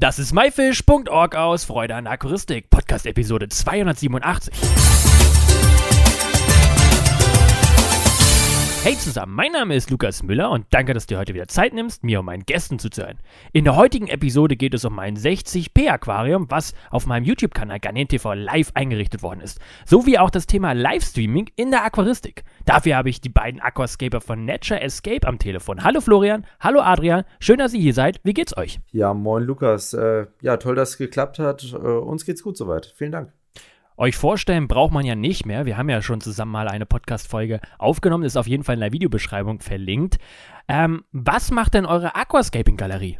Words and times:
Das 0.00 0.18
ist 0.18 0.32
myfish.org 0.32 1.36
aus 1.36 1.66
Freude 1.66 1.94
an 1.94 2.06
Aquaristik, 2.06 2.70
Podcast 2.70 3.04
Episode 3.04 3.50
287. 3.50 4.50
Hey 8.82 8.96
zusammen, 8.96 9.34
mein 9.34 9.52
Name 9.52 9.74
ist 9.74 9.90
Lukas 9.90 10.22
Müller 10.22 10.50
und 10.50 10.64
danke, 10.70 10.94
dass 10.94 11.04
du 11.04 11.18
heute 11.18 11.34
wieder 11.34 11.48
Zeit 11.48 11.74
nimmst, 11.74 12.02
mir 12.02 12.20
und 12.20 12.24
meinen 12.24 12.46
Gästen 12.46 12.78
zuzuhören. 12.78 13.18
In 13.52 13.64
der 13.64 13.76
heutigen 13.76 14.08
Episode 14.08 14.56
geht 14.56 14.72
es 14.72 14.86
um 14.86 14.94
mein 14.94 15.18
60p 15.18 15.90
Aquarium, 15.90 16.50
was 16.50 16.72
auf 16.90 17.04
meinem 17.04 17.24
YouTube-Kanal 17.24 17.78
Garnet 17.78 18.08
TV 18.08 18.32
live 18.32 18.70
eingerichtet 18.72 19.22
worden 19.22 19.42
ist, 19.42 19.60
sowie 19.84 20.16
auch 20.16 20.30
das 20.30 20.46
Thema 20.46 20.72
Livestreaming 20.72 21.50
in 21.56 21.70
der 21.70 21.84
Aquaristik. 21.84 22.42
Dafür 22.64 22.96
habe 22.96 23.10
ich 23.10 23.20
die 23.20 23.28
beiden 23.28 23.60
Aquascaper 23.60 24.22
von 24.22 24.46
Nature 24.46 24.80
Escape 24.80 25.28
am 25.28 25.38
Telefon. 25.38 25.84
Hallo 25.84 26.00
Florian, 26.00 26.46
hallo 26.58 26.80
Adrian, 26.80 27.24
schön, 27.38 27.58
dass 27.58 27.74
ihr 27.74 27.82
hier 27.82 27.94
seid. 27.94 28.18
Wie 28.24 28.32
geht's 28.32 28.56
euch? 28.56 28.80
Ja, 28.92 29.12
moin 29.12 29.44
Lukas. 29.44 29.92
Äh, 29.92 30.24
ja, 30.40 30.56
toll, 30.56 30.76
dass 30.76 30.92
es 30.92 30.96
geklappt 30.96 31.38
hat. 31.38 31.70
Äh, 31.74 31.76
uns 31.76 32.24
geht's 32.24 32.42
gut 32.42 32.56
soweit. 32.56 32.94
Vielen 32.96 33.12
Dank. 33.12 33.30
Euch 34.00 34.16
vorstellen 34.16 34.66
braucht 34.66 34.94
man 34.94 35.04
ja 35.04 35.14
nicht 35.14 35.44
mehr. 35.44 35.66
Wir 35.66 35.76
haben 35.76 35.90
ja 35.90 36.00
schon 36.00 36.22
zusammen 36.22 36.52
mal 36.52 36.68
eine 36.68 36.86
Podcast-Folge 36.86 37.60
aufgenommen, 37.76 38.24
ist 38.24 38.38
auf 38.38 38.46
jeden 38.46 38.64
Fall 38.64 38.76
in 38.76 38.80
der 38.80 38.94
Videobeschreibung 38.94 39.60
verlinkt. 39.60 40.16
Ähm, 40.68 41.04
was 41.12 41.50
macht 41.50 41.74
denn 41.74 41.84
eure 41.84 42.14
Aquascaping-Galerie? 42.14 43.18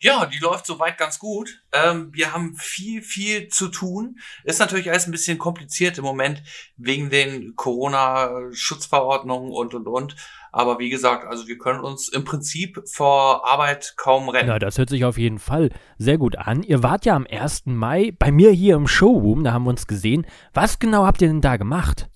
Ja, 0.00 0.26
die 0.26 0.38
läuft 0.38 0.66
soweit 0.66 0.98
ganz 0.98 1.20
gut. 1.20 1.62
Ähm, 1.70 2.08
wir 2.12 2.32
haben 2.32 2.56
viel, 2.56 3.02
viel 3.02 3.46
zu 3.48 3.68
tun. 3.68 4.18
Ist 4.42 4.58
natürlich 4.58 4.90
alles 4.90 5.06
ein 5.06 5.12
bisschen 5.12 5.38
kompliziert 5.38 5.96
im 5.96 6.04
Moment 6.04 6.42
wegen 6.76 7.08
den 7.10 7.54
Corona-Schutzverordnungen 7.54 9.52
und, 9.52 9.74
und, 9.74 9.86
und. 9.86 10.16
Aber 10.52 10.78
wie 10.78 10.90
gesagt, 10.90 11.26
also 11.26 11.46
wir 11.46 11.58
können 11.58 11.80
uns 11.80 12.08
im 12.08 12.24
Prinzip 12.24 12.82
vor 12.86 13.46
Arbeit 13.48 13.94
kaum 13.96 14.28
rennen. 14.28 14.48
Na, 14.48 14.58
das 14.58 14.78
hört 14.78 14.90
sich 14.90 15.04
auf 15.04 15.18
jeden 15.18 15.38
Fall 15.38 15.70
sehr 15.98 16.18
gut 16.18 16.36
an. 16.36 16.62
Ihr 16.62 16.82
wart 16.82 17.04
ja 17.06 17.14
am 17.14 17.26
1. 17.30 17.66
Mai 17.66 18.12
bei 18.18 18.32
mir 18.32 18.50
hier 18.50 18.76
im 18.76 18.86
Showroom, 18.86 19.44
da 19.44 19.52
haben 19.52 19.64
wir 19.64 19.70
uns 19.70 19.86
gesehen. 19.86 20.26
Was 20.52 20.78
genau 20.78 21.04
habt 21.04 21.22
ihr 21.22 21.28
denn 21.28 21.40
da 21.40 21.56
gemacht? 21.56 22.08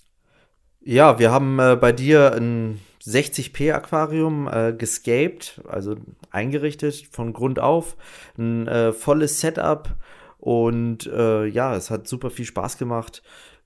Ja, 0.81 1.17
wir 1.17 1.31
haben 1.31 1.59
äh, 1.59 1.75
bei 1.79 1.91
dir 1.91 2.33
ein 2.33 2.79
60p 3.05 3.73
Aquarium 3.73 4.47
äh, 4.47 4.73
gescaped, 4.73 5.61
also 5.67 5.95
eingerichtet 6.31 7.07
von 7.11 7.33
Grund 7.33 7.59
auf. 7.59 7.95
Ein 8.37 8.67
äh, 8.67 8.91
volles 8.91 9.39
Setup 9.39 9.95
und 10.37 11.07
äh, 11.07 11.45
ja, 11.45 11.75
es 11.75 11.89
hat 11.89 12.07
super 12.07 12.29
viel 12.29 12.45
Spaß 12.45 12.77
gemacht 12.77 13.23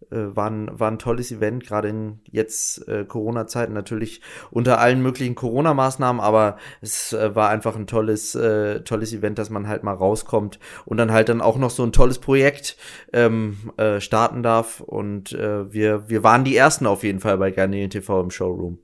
war, 0.10 0.50
ein, 0.50 0.70
war 0.80 0.90
ein 0.90 1.00
tolles 1.00 1.32
Event, 1.32 1.66
gerade 1.66 1.90
in 1.90 2.20
jetzt 2.26 2.88
äh, 2.88 3.06
Corona-Zeiten 3.06 3.74
natürlich 3.74 4.22
unter 4.50 4.80
allen 4.80 5.02
möglichen 5.02 5.36
Corona-Maßnahmen, 5.36 6.22
aber 6.22 6.58
es 6.82 7.14
äh, 7.14 7.36
war 7.36 7.50
einfach 7.50 7.76
ein 7.76 7.88
tolles, 7.88 8.34
äh, 8.36 8.82
tolles 8.82 9.14
Event, 9.14 9.38
dass 9.38 9.50
man 9.50 9.68
halt 9.68 9.84
mal 9.84 9.94
rauskommt 9.94 10.60
und 10.86 10.98
dann 10.98 11.12
halt 11.12 11.30
dann 11.30 11.42
auch 11.42 11.58
noch 11.58 11.70
so 11.70 11.84
ein 11.84 11.92
tolles 11.92 12.20
Projekt 12.20 12.78
ähm, 13.14 13.72
äh, 13.78 14.00
starten 14.00 14.42
darf. 14.42 14.80
Und 14.80 15.34
äh, 15.34 15.72
wir, 15.72 16.10
wir 16.10 16.24
waren 16.24 16.44
die 16.44 16.56
Ersten 16.56 16.86
auf 16.88 17.04
jeden 17.04 17.20
Fall 17.20 17.38
bei 17.38 17.52
Garnelen 17.52 17.90
TV 17.90 18.22
im 18.22 18.32
Showroom. 18.32 18.80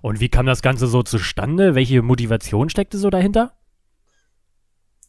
Und 0.00 0.18
wie 0.18 0.28
kam 0.28 0.46
das 0.46 0.62
Ganze 0.62 0.88
so 0.88 1.04
zustande? 1.04 1.76
Welche 1.76 2.02
Motivation 2.02 2.68
steckte 2.68 2.98
so 2.98 3.08
dahinter? 3.08 3.52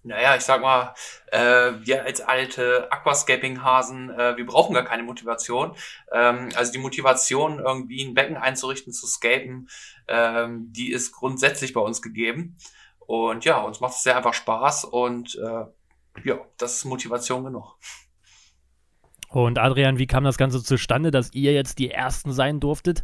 Naja, 0.04 0.36
ich 0.36 0.44
sag 0.44 0.62
mal, 0.62 0.94
äh, 1.32 1.72
wir 1.82 2.04
als 2.04 2.20
alte 2.20 2.92
Aquascaping-Hasen, 2.92 4.10
äh, 4.10 4.36
wir 4.36 4.46
brauchen 4.46 4.74
gar 4.74 4.84
keine 4.84 5.04
Motivation. 5.04 5.76
Ähm, 6.12 6.50
also 6.56 6.74
die 6.74 6.80
Motivation, 6.80 7.60
irgendwie 7.60 8.04
ein 8.04 8.14
Becken 8.14 8.36
einzurichten, 8.36 8.92
zu 8.92 9.08
scapen, 9.08 9.70
ähm, 10.10 10.74
die 10.74 10.92
ist 10.92 11.14
grundsätzlich 11.14 11.72
bei 11.72 11.80
uns 11.80 12.02
gegeben. 12.02 12.58
Und 13.00 13.46
ja, 13.46 13.62
uns 13.62 13.80
macht 13.80 13.94
es 13.94 14.04
sehr 14.04 14.18
einfach 14.18 14.34
Spaß 14.34 14.86
und 14.86 15.36
äh, 15.36 15.66
ja, 16.24 16.40
das 16.58 16.78
ist 16.78 16.86
Motivation 16.86 17.46
genug. 17.46 17.78
Und 19.30 19.58
Adrian, 19.58 19.98
wie 19.98 20.06
kam 20.06 20.24
das 20.24 20.38
Ganze 20.38 20.64
zustande, 20.64 21.12
dass 21.12 21.34
ihr 21.34 21.54
jetzt 21.54 21.80
die 21.80 21.90
Ersten 21.90 22.32
sein 22.34 22.60
durftet? 22.60 23.04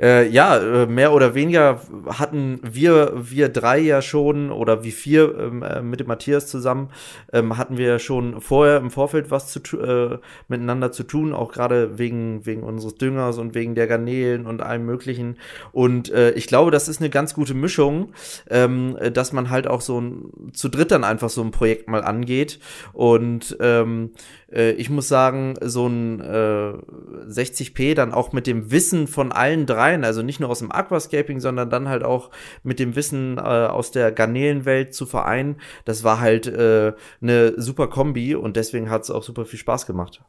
Äh, 0.00 0.28
ja, 0.28 0.56
äh, 0.56 0.86
mehr 0.86 1.12
oder 1.12 1.34
weniger 1.34 1.80
hatten 2.06 2.60
wir, 2.62 3.12
wir 3.16 3.48
drei 3.48 3.78
ja 3.78 4.02
schon 4.02 4.50
oder 4.50 4.84
wie 4.84 4.90
vier 4.90 5.38
ähm, 5.38 5.62
äh, 5.62 5.82
mit 5.82 6.00
dem 6.00 6.06
Matthias 6.06 6.46
zusammen, 6.46 6.90
ähm, 7.32 7.56
hatten 7.56 7.76
wir 7.76 7.98
schon 7.98 8.40
vorher 8.40 8.78
im 8.78 8.90
Vorfeld 8.90 9.30
was 9.30 9.48
zu, 9.48 9.60
äh, 9.78 10.18
miteinander 10.48 10.92
zu 10.92 11.02
tun, 11.02 11.32
auch 11.32 11.52
gerade 11.52 11.98
wegen, 11.98 12.46
wegen 12.46 12.62
unseres 12.62 12.94
Düngers 12.94 13.38
und 13.38 13.54
wegen 13.54 13.74
der 13.74 13.86
Garnelen 13.86 14.46
und 14.46 14.62
allem 14.62 14.86
Möglichen. 14.86 15.36
Und 15.72 16.10
äh, 16.10 16.32
ich 16.32 16.46
glaube, 16.46 16.70
das 16.70 16.88
ist 16.88 17.00
eine 17.00 17.10
ganz 17.10 17.34
gute 17.34 17.54
Mischung, 17.54 18.12
ähm, 18.48 18.96
dass 19.12 19.32
man 19.32 19.50
halt 19.50 19.66
auch 19.66 19.80
so 19.80 20.00
ein, 20.00 20.52
zu 20.52 20.68
dritt 20.68 20.90
dann 20.90 21.04
einfach 21.04 21.30
so 21.30 21.42
ein 21.42 21.50
Projekt 21.50 21.88
mal 21.88 22.02
angeht. 22.02 22.58
Und 22.92 23.56
ähm, 23.60 24.10
äh, 24.50 24.72
ich 24.72 24.90
muss 24.90 25.08
sagen, 25.08 25.54
so 25.60 25.86
ein 25.86 26.20
60p 26.20 27.94
dann 27.94 28.12
auch 28.12 28.32
mit 28.32 28.46
dem 28.46 28.70
Wissen 28.70 29.06
von 29.06 29.32
allen 29.32 29.66
dreien, 29.70 30.04
also 30.04 30.22
nicht 30.22 30.40
nur 30.40 30.50
aus 30.50 30.58
dem 30.58 30.72
Aquascaping, 30.72 31.40
sondern 31.40 31.70
dann 31.70 31.88
halt 31.88 32.02
auch 32.02 32.30
mit 32.62 32.78
dem 32.78 32.96
Wissen 32.96 33.38
äh, 33.38 33.40
aus 33.40 33.90
der 33.90 34.12
Garnelenwelt 34.12 34.94
zu 34.94 35.06
vereinen. 35.06 35.56
Das 35.84 36.04
war 36.04 36.20
halt 36.20 36.46
äh, 36.46 36.92
eine 37.22 37.60
super 37.60 37.88
Kombi 37.88 38.34
und 38.34 38.56
deswegen 38.56 38.90
hat 38.90 39.02
es 39.02 39.10
auch 39.10 39.22
super 39.22 39.44
viel 39.44 39.58
Spaß 39.58 39.86
gemacht. 39.86 40.22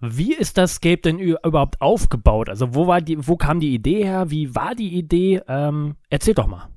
Wie 0.00 0.34
ist 0.34 0.58
das 0.58 0.74
Scape 0.74 0.98
denn 0.98 1.18
überhaupt 1.18 1.80
aufgebaut? 1.80 2.50
Also 2.50 2.74
wo 2.74 2.86
war 2.86 3.00
die, 3.00 3.26
wo 3.26 3.36
kam 3.36 3.60
die 3.60 3.74
Idee 3.74 4.04
her? 4.04 4.30
Wie 4.30 4.54
war 4.54 4.74
die 4.74 4.94
Idee? 4.94 5.40
Ähm, 5.48 5.96
erzähl 6.10 6.34
doch 6.34 6.46
mal. 6.46 6.68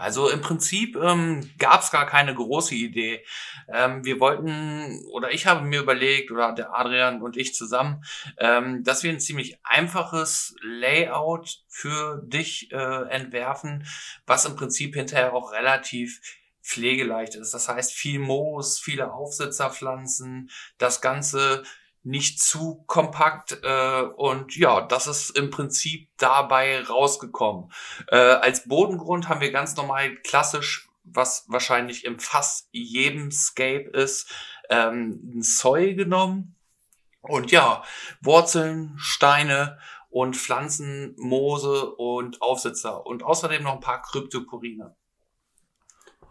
Also 0.00 0.30
im 0.30 0.40
Prinzip 0.40 0.96
ähm, 0.96 1.50
gab 1.58 1.82
es 1.82 1.90
gar 1.90 2.06
keine 2.06 2.34
große 2.34 2.74
Idee. 2.74 3.22
Ähm, 3.68 4.02
wir 4.02 4.18
wollten, 4.18 5.04
oder 5.12 5.30
ich 5.32 5.46
habe 5.46 5.60
mir 5.62 5.80
überlegt, 5.80 6.30
oder 6.30 6.52
der 6.52 6.74
Adrian 6.74 7.20
und 7.20 7.36
ich 7.36 7.54
zusammen, 7.54 8.02
ähm, 8.38 8.82
dass 8.82 9.02
wir 9.02 9.10
ein 9.10 9.20
ziemlich 9.20 9.58
einfaches 9.62 10.54
Layout 10.62 11.58
für 11.68 12.22
dich 12.24 12.72
äh, 12.72 13.08
entwerfen, 13.10 13.86
was 14.24 14.46
im 14.46 14.56
Prinzip 14.56 14.94
hinterher 14.94 15.34
auch 15.34 15.52
relativ 15.52 16.20
pflegeleicht 16.62 17.34
ist. 17.34 17.52
Das 17.52 17.68
heißt, 17.68 17.92
viel 17.92 18.20
Moos, 18.20 18.78
viele 18.78 19.12
Aufsitzerpflanzen, 19.12 20.50
das 20.78 21.02
Ganze 21.02 21.62
nicht 22.02 22.40
zu 22.40 22.82
kompakt 22.86 23.58
äh, 23.62 24.02
und 24.02 24.56
ja, 24.56 24.80
das 24.80 25.06
ist 25.06 25.30
im 25.30 25.50
Prinzip 25.50 26.08
dabei 26.16 26.82
rausgekommen. 26.82 27.70
Äh, 28.08 28.16
als 28.16 28.66
Bodengrund 28.66 29.28
haben 29.28 29.40
wir 29.40 29.52
ganz 29.52 29.76
normal 29.76 30.16
klassisch, 30.16 30.88
was 31.04 31.44
wahrscheinlich 31.48 32.04
im 32.04 32.18
fast 32.18 32.68
jedem 32.72 33.30
Scape 33.30 33.90
ist, 33.90 34.32
ähm, 34.70 35.20
ein 35.34 35.42
Soil 35.42 35.94
genommen 35.94 36.54
und 37.20 37.50
ja, 37.50 37.82
Wurzeln, 38.22 38.94
Steine 38.96 39.78
und 40.08 40.36
Pflanzen, 40.36 41.14
Moose 41.18 41.94
und 41.94 42.40
Aufsitzer 42.40 43.04
und 43.06 43.22
außerdem 43.22 43.62
noch 43.62 43.74
ein 43.74 43.80
paar 43.80 44.02
Kryptoporine. 44.02 44.96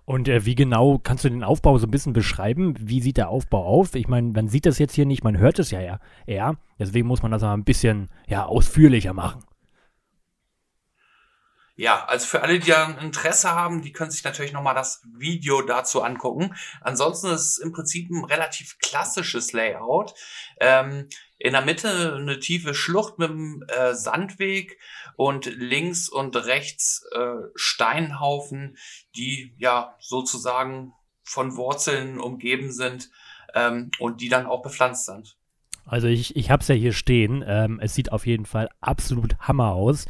Und 0.09 0.28
äh, 0.28 0.44
wie 0.44 0.56
genau 0.56 0.97
kannst 0.97 1.24
du 1.24 1.30
den 1.30 1.44
Aufbau 1.44 1.78
so 1.78 1.86
ein 1.86 1.92
bisschen 1.92 2.14
beschreiben? 2.14 2.74
Wie 2.80 3.00
sieht 3.00 3.18
der 3.18 3.30
Aufbau 3.30 3.64
auf? 3.64 3.94
Ich 3.94 4.08
meine, 4.08 4.31
man 4.31 4.47
sieht 4.47 4.66
das 4.66 4.80
jetzt 4.80 4.96
hier 4.96 5.06
nicht, 5.06 5.24
man 5.24 5.38
hört 5.38 5.59
es 5.59 5.70
ja 5.70 6.00
eher. 6.25 6.58
Deswegen 6.80 7.08
muss 7.08 7.22
man 7.22 7.30
das 7.30 7.44
mal 7.44 7.53
ein 7.53 7.64
bisschen 7.64 8.09
ja, 8.28 8.47
ausführlicher 8.47 9.14
machen. 9.14 9.44
Ja, 11.79 12.03
also 12.07 12.28
für 12.28 12.41
alle, 12.41 12.59
die 12.59 12.73
ein 12.73 12.97
Interesse 12.97 13.51
haben, 13.51 13.81
die 13.81 13.94
können 13.94 14.12
sich 14.12 14.25
natürlich 14.25 14.51
nochmal 14.51 14.75
das 14.75 15.01
Video 15.17 15.62
dazu 15.62 16.03
angucken. 16.03 16.53
Ansonsten 16.81 17.28
ist 17.28 17.51
es 17.51 17.57
im 17.57 17.72
Prinzip 17.72 18.09
ein 18.12 18.25
relativ 18.25 18.78
klassisches 18.79 19.53
Layout. 19.53 20.13
Ähm, 20.59 21.07
in 21.38 21.53
der 21.53 21.62
Mitte 21.62 22.16
eine 22.16 22.38
tiefe 22.40 22.73
Schlucht 22.73 23.17
mit 23.17 23.29
einem 23.29 23.63
äh, 23.69 23.94
Sandweg 23.94 24.78
und 25.16 25.45
links 25.45 26.09
und 26.09 26.35
rechts 26.35 27.08
äh, 27.16 27.47
Steinhaufen, 27.55 28.76
die 29.16 29.55
ja 29.58 29.96
sozusagen 30.02 30.91
von 31.23 31.55
Wurzeln 31.55 32.20
umgeben 32.20 32.73
sind 32.73 33.09
ähm, 33.53 33.90
und 33.99 34.20
die 34.20 34.28
dann 34.28 34.47
auch 34.47 34.64
bepflanzt 34.64 35.05
sind. 35.05 35.37
Also 35.85 36.08
ich, 36.08 36.35
ich 36.35 36.52
habe 36.52 36.61
es 36.61 36.67
ja 36.67 36.76
hier 36.76 36.93
stehen. 36.93 37.41
Ähm, 37.47 37.79
es 37.81 37.96
sieht 37.96 38.11
auf 38.11 38.26
jeden 38.26 38.46
Fall 38.46 38.70
absolut 38.81 39.40
Hammer 39.40 39.72
aus. 39.72 40.08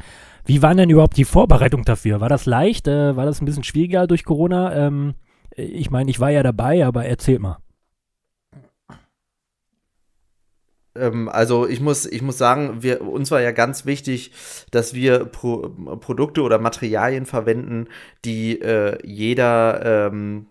Wie 0.50 0.64
waren 0.64 0.78
denn 0.78 0.90
überhaupt 0.90 1.16
die 1.16 1.26
Vorbereitungen 1.26 1.86
dafür? 1.86 2.22
War 2.22 2.28
das 2.28 2.48
leicht? 2.48 2.88
Äh, 2.88 3.16
war 3.16 3.28
das 3.28 3.40
ein 3.40 3.46
bisschen 3.46 3.64
schwieriger 3.64 4.08
durch 4.08 4.26
Corona? 4.26 4.76
Ähm, 4.76 5.14
ich 5.56 5.92
meine, 5.92 6.10
ich 6.10 6.20
war 6.20 6.32
ja 6.32 6.42
dabei, 6.42 6.88
aber 6.88 7.06
erzähl 7.06 7.38
mal. 7.38 7.60
Ähm, 10.96 11.30
also 11.30 11.68
ich 11.68 11.82
muss, 11.82 12.08
ich 12.08 12.24
muss 12.24 12.40
sagen, 12.40 12.82
wir, 12.82 13.02
uns 13.02 13.30
war 13.30 13.42
ja 13.42 13.52
ganz 13.52 13.86
wichtig, 13.86 14.32
dass 14.72 14.96
wir 14.96 15.26
Pro, 15.26 15.70
Produkte 16.00 16.42
oder 16.42 16.58
Materialien 16.58 17.28
verwenden, 17.28 17.86
die 18.26 18.60
äh, 18.60 18.98
jeder, 19.06 20.08
ähm, 20.08 20.48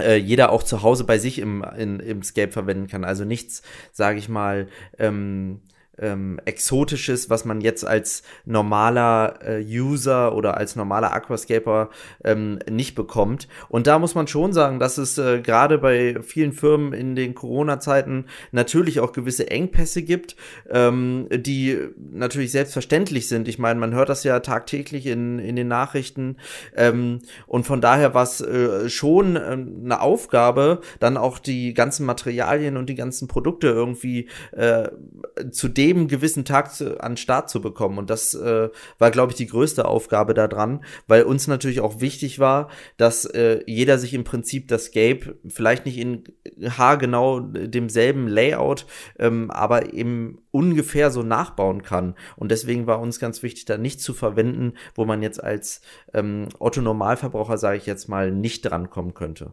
äh, 0.00 0.16
jeder 0.16 0.50
auch 0.50 0.64
zu 0.64 0.82
Hause 0.82 1.04
bei 1.04 1.18
sich 1.18 1.38
im, 1.38 1.64
in, 1.78 2.00
im 2.00 2.24
Scape 2.24 2.50
verwenden 2.50 2.88
kann. 2.88 3.04
Also 3.04 3.24
nichts, 3.24 3.62
sage 3.92 4.18
ich 4.18 4.28
mal, 4.28 4.66
ähm, 4.98 5.60
ähm, 5.98 6.40
Exotisches, 6.44 7.30
was 7.30 7.44
man 7.44 7.60
jetzt 7.60 7.86
als 7.86 8.22
normaler 8.44 9.38
äh, 9.42 9.64
User 9.64 10.34
oder 10.34 10.56
als 10.56 10.76
normaler 10.76 11.12
Aquascaper 11.12 11.90
ähm, 12.24 12.58
nicht 12.70 12.94
bekommt. 12.94 13.48
Und 13.68 13.86
da 13.86 13.98
muss 13.98 14.14
man 14.14 14.26
schon 14.26 14.52
sagen, 14.52 14.78
dass 14.78 14.98
es 14.98 15.18
äh, 15.18 15.40
gerade 15.40 15.78
bei 15.78 16.16
vielen 16.22 16.52
Firmen 16.52 16.92
in 16.92 17.16
den 17.16 17.34
Corona-Zeiten 17.34 18.26
natürlich 18.52 19.00
auch 19.00 19.12
gewisse 19.12 19.50
Engpässe 19.50 20.02
gibt, 20.02 20.36
ähm, 20.70 21.28
die 21.30 21.78
natürlich 22.12 22.52
selbstverständlich 22.52 23.28
sind. 23.28 23.48
Ich 23.48 23.58
meine, 23.58 23.80
man 23.80 23.94
hört 23.94 24.08
das 24.08 24.24
ja 24.24 24.40
tagtäglich 24.40 25.06
in, 25.06 25.38
in 25.38 25.56
den 25.56 25.68
Nachrichten. 25.68 26.36
Ähm, 26.76 27.20
und 27.46 27.66
von 27.66 27.80
daher 27.80 28.14
war 28.14 28.22
es 28.22 28.40
äh, 28.40 28.88
schon 28.88 29.36
äh, 29.36 29.40
eine 29.40 30.00
Aufgabe, 30.00 30.80
dann 31.00 31.16
auch 31.16 31.38
die 31.38 31.74
ganzen 31.74 32.06
Materialien 32.06 32.76
und 32.76 32.88
die 32.88 32.94
ganzen 32.94 33.28
Produkte 33.28 33.68
irgendwie 33.68 34.28
äh, 34.52 34.88
zu 35.50 35.68
dem 35.68 35.85
jedem 35.86 36.08
gewissen 36.08 36.44
Tag 36.44 36.74
zu, 36.74 37.00
an 37.02 37.16
Start 37.16 37.48
zu 37.48 37.60
bekommen. 37.60 37.98
Und 37.98 38.10
das 38.10 38.34
äh, 38.34 38.68
war, 38.98 39.10
glaube 39.10 39.32
ich, 39.32 39.36
die 39.36 39.46
größte 39.46 39.86
Aufgabe 39.86 40.34
daran, 40.34 40.84
weil 41.06 41.22
uns 41.22 41.46
natürlich 41.46 41.80
auch 41.80 42.00
wichtig 42.00 42.38
war, 42.38 42.68
dass 42.96 43.24
äh, 43.24 43.62
jeder 43.66 43.98
sich 43.98 44.14
im 44.14 44.24
Prinzip 44.24 44.68
das 44.68 44.86
Scape 44.86 45.36
vielleicht 45.48 45.86
nicht 45.86 45.98
in 45.98 46.24
haargenau 46.62 47.40
demselben 47.40 48.28
Layout, 48.28 48.86
ähm, 49.18 49.50
aber 49.50 49.92
eben 49.94 50.38
ungefähr 50.50 51.10
so 51.10 51.22
nachbauen 51.22 51.82
kann. 51.82 52.14
Und 52.36 52.50
deswegen 52.50 52.86
war 52.86 53.00
uns 53.00 53.18
ganz 53.18 53.42
wichtig, 53.42 53.64
da 53.66 53.78
nicht 53.78 54.00
zu 54.00 54.14
verwenden, 54.14 54.74
wo 54.94 55.04
man 55.04 55.22
jetzt 55.22 55.42
als 55.42 55.80
ähm, 56.14 56.48
Otto 56.58 56.80
Normalverbraucher, 56.80 57.58
sage 57.58 57.78
ich 57.78 57.86
jetzt 57.86 58.08
mal, 58.08 58.30
nicht 58.30 58.62
drankommen 58.62 59.14
könnte. 59.14 59.52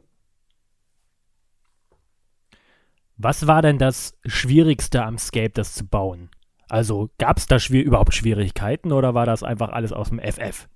Was 3.17 3.47
war 3.47 3.61
denn 3.61 3.77
das 3.77 4.17
Schwierigste 4.25 5.03
am 5.03 5.17
Scape, 5.17 5.51
das 5.51 5.73
zu 5.73 5.85
bauen? 5.85 6.31
Also 6.69 7.09
gab 7.19 7.37
es 7.37 7.47
da 7.47 7.59
schwier 7.59 7.83
überhaupt 7.83 8.13
Schwierigkeiten 8.13 8.91
oder 8.91 9.13
war 9.13 9.25
das 9.25 9.43
einfach 9.43 9.69
alles 9.69 9.93
aus 9.93 10.09
dem 10.09 10.19
FF? 10.19 10.67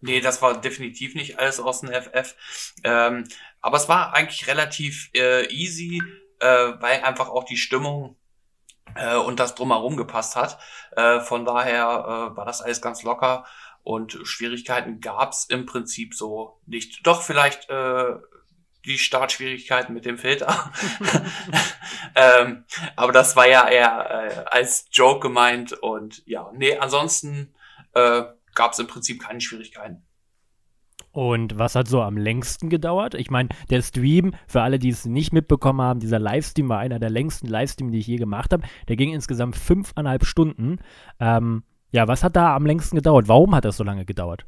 Nee, 0.00 0.20
das 0.20 0.42
war 0.42 0.60
definitiv 0.60 1.14
nicht 1.14 1.38
alles 1.38 1.60
aus 1.60 1.80
dem 1.80 1.90
FF. 1.90 2.34
Ähm, 2.84 3.28
aber 3.60 3.76
es 3.76 3.88
war 3.88 4.14
eigentlich 4.14 4.46
relativ 4.46 5.10
äh, 5.14 5.46
easy, 5.52 6.02
äh, 6.40 6.46
weil 6.46 7.02
einfach 7.02 7.28
auch 7.28 7.44
die 7.44 7.56
Stimmung 7.56 8.16
äh, 8.94 9.16
und 9.16 9.40
das 9.40 9.54
drumherum 9.54 9.96
gepasst 9.96 10.36
hat. 10.36 10.58
Äh, 10.96 11.20
von 11.20 11.44
daher 11.44 11.84
äh, 12.32 12.36
war 12.36 12.44
das 12.44 12.62
alles 12.62 12.82
ganz 12.82 13.02
locker 13.02 13.46
und 13.82 14.18
Schwierigkeiten 14.24 15.00
gab 15.00 15.32
es 15.32 15.44
im 15.44 15.64
Prinzip 15.64 16.14
so 16.14 16.60
nicht. 16.66 17.06
Doch 17.06 17.22
vielleicht 17.22 17.70
äh, 17.70 18.16
die 18.86 18.98
Startschwierigkeiten 18.98 19.94
mit 19.94 20.04
dem 20.04 20.18
Filter. 20.18 20.72
ähm, 22.14 22.64
aber 22.94 23.12
das 23.12 23.36
war 23.36 23.48
ja 23.48 23.68
eher 23.68 24.10
äh, 24.10 24.44
als 24.46 24.88
Joke 24.92 25.20
gemeint 25.20 25.72
und 25.72 26.22
ja, 26.26 26.50
nee, 26.54 26.76
ansonsten 26.78 27.54
äh, 27.94 28.22
gab 28.54 28.72
es 28.72 28.78
im 28.78 28.86
Prinzip 28.86 29.22
keine 29.22 29.40
Schwierigkeiten. 29.40 30.02
Und 31.16 31.58
was 31.58 31.74
hat 31.74 31.88
so 31.88 32.02
am 32.02 32.18
längsten 32.18 32.68
gedauert? 32.68 33.14
Ich 33.14 33.30
meine, 33.30 33.48
der 33.70 33.80
Stream, 33.80 34.34
für 34.46 34.60
alle, 34.60 34.78
die 34.78 34.90
es 34.90 35.06
nicht 35.06 35.32
mitbekommen 35.32 35.80
haben, 35.80 35.98
dieser 35.98 36.18
Livestream 36.18 36.68
war 36.68 36.78
einer 36.78 36.98
der 36.98 37.08
längsten 37.08 37.46
Livestreams, 37.46 37.92
die 37.92 38.00
ich 38.00 38.06
je 38.06 38.16
gemacht 38.16 38.52
habe. 38.52 38.64
Der 38.88 38.96
ging 38.96 39.14
insgesamt 39.14 39.56
fünfeinhalb 39.56 40.26
Stunden. 40.26 40.78
Ähm, 41.18 41.62
ja, 41.90 42.06
was 42.06 42.22
hat 42.22 42.36
da 42.36 42.54
am 42.54 42.66
längsten 42.66 42.96
gedauert? 42.96 43.28
Warum 43.28 43.54
hat 43.54 43.64
das 43.64 43.78
so 43.78 43.84
lange 43.84 44.04
gedauert? 44.04 44.44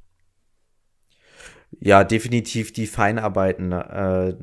Ja, 1.80 2.04
definitiv 2.04 2.72
die 2.72 2.86
Feinarbeiten. 2.86 3.72
Äh, 3.72 4.34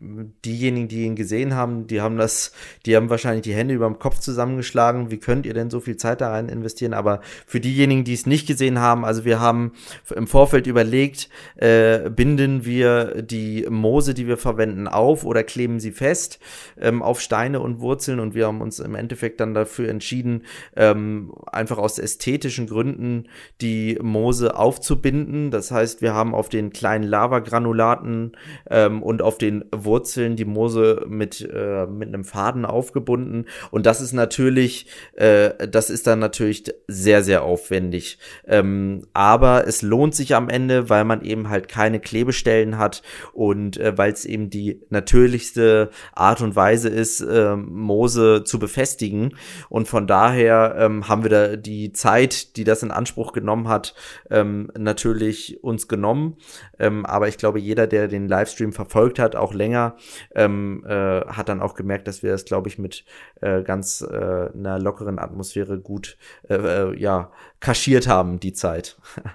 diejenigen, 0.00 0.88
die 0.88 1.04
ihn 1.04 1.14
gesehen 1.14 1.54
haben, 1.54 1.86
die 1.86 2.00
haben 2.00 2.16
das, 2.16 2.52
die 2.86 2.96
haben 2.96 3.10
wahrscheinlich 3.10 3.42
die 3.42 3.54
Hände 3.54 3.74
über 3.74 3.86
dem 3.86 3.98
Kopf 3.98 4.18
zusammengeschlagen. 4.18 5.10
Wie 5.10 5.18
könnt 5.18 5.44
ihr 5.44 5.52
denn 5.52 5.68
so 5.68 5.80
viel 5.80 5.96
Zeit 5.96 6.22
da 6.22 6.30
rein 6.30 6.48
investieren? 6.48 6.94
Aber 6.94 7.20
für 7.46 7.60
diejenigen, 7.60 8.04
die 8.04 8.14
es 8.14 8.24
nicht 8.24 8.46
gesehen 8.46 8.78
haben, 8.78 9.04
also 9.04 9.26
wir 9.26 9.40
haben 9.40 9.72
im 10.14 10.26
Vorfeld 10.26 10.66
überlegt, 10.66 11.28
äh, 11.56 12.08
binden 12.08 12.64
wir 12.64 13.20
die 13.22 13.66
Moose, 13.68 14.14
die 14.14 14.26
wir 14.26 14.38
verwenden, 14.38 14.88
auf 14.88 15.24
oder 15.24 15.44
kleben 15.44 15.80
sie 15.80 15.92
fest 15.92 16.38
ähm, 16.80 17.02
auf 17.02 17.20
Steine 17.20 17.60
und 17.60 17.80
Wurzeln 17.80 18.20
und 18.20 18.34
wir 18.34 18.46
haben 18.46 18.62
uns 18.62 18.78
im 18.78 18.94
Endeffekt 18.94 19.40
dann 19.40 19.52
dafür 19.52 19.90
entschieden, 19.90 20.44
ähm, 20.76 21.34
einfach 21.52 21.76
aus 21.76 21.98
ästhetischen 21.98 22.66
Gründen 22.66 23.28
die 23.60 23.98
Moose 24.00 24.56
aufzubinden. 24.56 25.50
Das 25.50 25.70
heißt, 25.70 26.00
wir 26.00 26.14
haben 26.14 26.34
auf 26.34 26.48
den 26.48 26.70
kleinen 26.70 27.04
Lavagranulaten 27.04 28.32
ähm, 28.70 29.02
und 29.02 29.20
auf 29.20 29.36
den 29.36 29.64
Wurzeln 29.72 29.89
Wurzeln, 29.90 30.36
die 30.36 30.44
Moose 30.44 31.04
mit, 31.08 31.40
äh, 31.52 31.86
mit 31.86 32.08
einem 32.08 32.24
Faden 32.24 32.64
aufgebunden. 32.64 33.46
Und 33.72 33.86
das 33.86 34.00
ist 34.00 34.12
natürlich, 34.12 34.86
äh, 35.14 35.66
das 35.66 35.90
ist 35.90 36.06
dann 36.06 36.20
natürlich 36.20 36.72
sehr, 36.86 37.24
sehr 37.24 37.42
aufwendig. 37.42 38.18
Ähm, 38.46 39.02
aber 39.14 39.66
es 39.66 39.82
lohnt 39.82 40.14
sich 40.14 40.36
am 40.36 40.48
Ende, 40.48 40.88
weil 40.88 41.04
man 41.04 41.22
eben 41.22 41.48
halt 41.48 41.68
keine 41.68 41.98
Klebestellen 41.98 42.78
hat 42.78 43.02
und 43.32 43.78
äh, 43.78 43.98
weil 43.98 44.12
es 44.12 44.24
eben 44.24 44.48
die 44.48 44.80
natürlichste 44.90 45.90
Art 46.14 46.40
und 46.40 46.54
Weise 46.54 46.88
ist, 46.88 47.20
äh, 47.20 47.56
Moose 47.56 48.44
zu 48.44 48.60
befestigen. 48.60 49.34
Und 49.68 49.88
von 49.88 50.06
daher 50.06 50.76
ähm, 50.78 51.08
haben 51.08 51.24
wir 51.24 51.30
da 51.30 51.56
die 51.56 51.92
Zeit, 51.92 52.56
die 52.56 52.64
das 52.64 52.84
in 52.84 52.92
Anspruch 52.92 53.32
genommen 53.32 53.66
hat, 53.66 53.94
ähm, 54.30 54.70
natürlich 54.78 55.64
uns 55.64 55.88
genommen. 55.88 56.36
Ähm, 56.78 57.04
aber 57.06 57.26
ich 57.28 57.38
glaube, 57.38 57.58
jeder, 57.58 57.86
der 57.86 58.06
den 58.06 58.28
Livestream 58.28 58.72
verfolgt 58.72 59.18
hat, 59.18 59.34
auch 59.34 59.54
länger, 59.54 59.79
länger, 59.80 59.96
ähm, 60.34 60.84
äh, 60.86 61.22
hat 61.26 61.48
dann 61.48 61.60
auch 61.60 61.74
gemerkt, 61.74 62.08
dass 62.08 62.22
wir 62.22 62.32
das, 62.32 62.44
glaube 62.44 62.68
ich, 62.68 62.78
mit 62.78 63.04
äh, 63.40 63.62
ganz 63.62 64.02
äh, 64.02 64.50
einer 64.54 64.78
lockeren 64.78 65.18
Atmosphäre 65.18 65.80
gut 65.80 66.18
äh, 66.48 66.54
äh, 66.54 66.98
ja, 66.98 67.32
kaschiert 67.60 68.06
haben, 68.06 68.40
die 68.40 68.52
Zeit. 68.52 68.98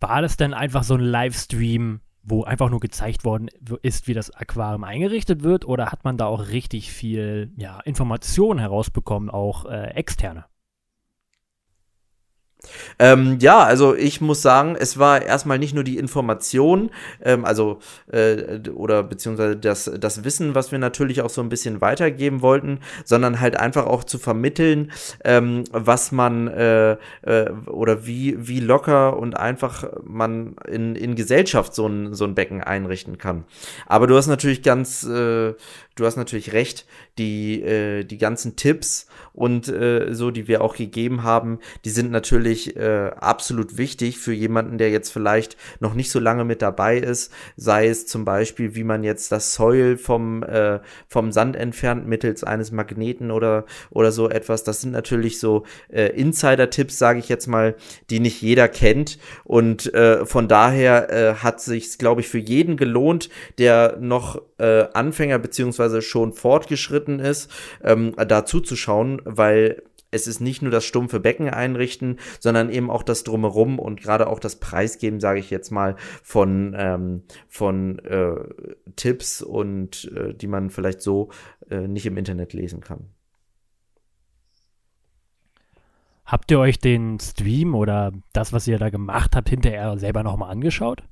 War 0.00 0.20
das 0.22 0.36
denn 0.36 0.52
einfach 0.52 0.82
so 0.84 0.94
ein 0.94 1.00
Livestream, 1.00 2.00
wo 2.22 2.44
einfach 2.44 2.68
nur 2.70 2.80
gezeigt 2.80 3.24
worden 3.24 3.48
ist, 3.82 4.08
wie 4.08 4.14
das 4.14 4.30
Aquarium 4.30 4.84
eingerichtet 4.84 5.42
wird, 5.42 5.64
oder 5.64 5.90
hat 5.90 6.04
man 6.04 6.18
da 6.18 6.26
auch 6.26 6.48
richtig 6.48 6.92
viel 6.92 7.50
ja, 7.56 7.80
Informationen 7.80 8.60
herausbekommen, 8.60 9.30
auch 9.30 9.64
äh, 9.64 9.94
externe? 9.94 10.44
Ähm, 12.98 13.38
ja, 13.40 13.62
also 13.62 13.94
ich 13.94 14.20
muss 14.20 14.42
sagen, 14.42 14.76
es 14.78 14.98
war 14.98 15.22
erstmal 15.22 15.58
nicht 15.58 15.74
nur 15.74 15.84
die 15.84 15.98
Information, 15.98 16.90
ähm, 17.22 17.44
also 17.44 17.78
äh, 18.12 18.60
oder 18.70 19.02
beziehungsweise 19.02 19.56
das, 19.56 19.90
das 19.98 20.24
Wissen, 20.24 20.54
was 20.54 20.72
wir 20.72 20.78
natürlich 20.78 21.22
auch 21.22 21.30
so 21.30 21.40
ein 21.40 21.48
bisschen 21.48 21.80
weitergeben 21.80 22.42
wollten, 22.42 22.80
sondern 23.04 23.40
halt 23.40 23.58
einfach 23.58 23.86
auch 23.86 24.04
zu 24.04 24.18
vermitteln, 24.18 24.92
ähm, 25.24 25.64
was 25.72 26.12
man 26.12 26.48
äh, 26.48 26.96
äh, 27.22 27.50
oder 27.66 28.06
wie, 28.06 28.36
wie 28.38 28.60
locker 28.60 29.16
und 29.18 29.36
einfach 29.36 29.84
man 30.04 30.56
in, 30.68 30.96
in 30.96 31.14
Gesellschaft 31.14 31.74
so 31.74 31.86
ein, 31.86 32.14
so 32.14 32.24
ein 32.24 32.34
Becken 32.34 32.62
einrichten 32.62 33.18
kann. 33.18 33.44
Aber 33.86 34.06
du 34.06 34.16
hast 34.16 34.26
natürlich 34.26 34.62
ganz, 34.62 35.04
äh, 35.04 35.54
du 35.96 36.04
hast 36.04 36.16
natürlich 36.16 36.52
recht, 36.52 36.86
die, 37.18 37.62
äh, 37.62 38.04
die 38.04 38.18
ganzen 38.18 38.54
Tipps 38.54 39.06
und 39.32 39.68
äh, 39.68 40.14
so, 40.14 40.30
die 40.30 40.46
wir 40.46 40.62
auch 40.62 40.76
gegeben 40.76 41.22
haben, 41.22 41.58
die 41.84 41.90
sind 41.90 42.10
natürlich 42.10 42.76
äh, 42.76 43.10
absolut 43.16 43.78
wichtig 43.78 44.18
für 44.18 44.32
jemanden, 44.32 44.78
der 44.78 44.90
jetzt 44.90 45.10
vielleicht 45.10 45.56
noch 45.80 45.94
nicht 45.94 46.10
so 46.10 46.20
lange 46.20 46.44
mit 46.44 46.62
dabei 46.62 46.98
ist, 46.98 47.32
sei 47.56 47.88
es 47.88 48.06
zum 48.06 48.24
Beispiel, 48.24 48.74
wie 48.74 48.84
man 48.84 49.04
jetzt 49.04 49.32
das 49.32 49.54
Soil 49.54 49.96
vom, 49.96 50.42
äh, 50.42 50.80
vom 51.08 51.32
Sand 51.32 51.56
entfernt 51.56 52.06
mittels 52.06 52.44
eines 52.44 52.72
Magneten 52.72 53.30
oder, 53.30 53.64
oder 53.90 54.12
so 54.12 54.28
etwas. 54.28 54.64
Das 54.64 54.82
sind 54.82 54.92
natürlich 54.92 55.40
so 55.40 55.64
äh, 55.88 56.08
Insider-Tipps, 56.08 56.98
sage 56.98 57.18
ich 57.18 57.28
jetzt 57.28 57.46
mal, 57.46 57.74
die 58.10 58.20
nicht 58.20 58.42
jeder 58.42 58.68
kennt 58.68 59.18
und 59.44 59.92
äh, 59.94 60.26
von 60.26 60.46
daher 60.46 61.10
äh, 61.10 61.34
hat 61.36 61.62
sich, 61.62 61.96
glaube 61.96 62.20
ich, 62.20 62.28
für 62.28 62.38
jeden 62.38 62.76
gelohnt, 62.76 63.30
der 63.58 63.96
noch 63.98 64.42
äh, 64.58 64.86
Anfänger 64.92 65.38
beziehungsweise 65.38 66.02
schon 66.02 66.32
fortgeschritten 66.32 67.20
ist, 67.20 67.50
ähm, 67.82 68.14
da 68.16 68.44
zuzuschauen, 68.44 69.20
weil 69.24 69.82
es 70.10 70.26
ist 70.26 70.40
nicht 70.40 70.62
nur 70.62 70.70
das 70.70 70.84
stumpfe 70.84 71.20
Becken 71.20 71.48
einrichten, 71.50 72.18
sondern 72.40 72.70
eben 72.70 72.90
auch 72.90 73.02
das 73.02 73.24
drumherum 73.24 73.78
und 73.78 74.00
gerade 74.00 74.28
auch 74.28 74.38
das 74.38 74.56
Preisgeben, 74.56 75.20
sage 75.20 75.40
ich 75.40 75.50
jetzt 75.50 75.70
mal, 75.70 75.96
von, 76.22 76.74
ähm, 76.78 77.22
von 77.48 77.98
äh, 78.00 78.36
Tipps 78.96 79.42
und 79.42 80.10
äh, 80.16 80.34
die 80.34 80.46
man 80.46 80.70
vielleicht 80.70 81.02
so 81.02 81.30
äh, 81.70 81.86
nicht 81.88 82.06
im 82.06 82.16
Internet 82.16 82.52
lesen 82.52 82.80
kann. 82.80 83.10
Habt 86.24 86.50
ihr 86.50 86.58
euch 86.58 86.80
den 86.80 87.20
Stream 87.20 87.74
oder 87.74 88.12
das, 88.32 88.52
was 88.52 88.66
ihr 88.66 88.78
da 88.78 88.90
gemacht 88.90 89.36
habt, 89.36 89.48
hinterher 89.48 89.96
selber 89.98 90.24
nochmal 90.24 90.50
angeschaut? 90.50 91.04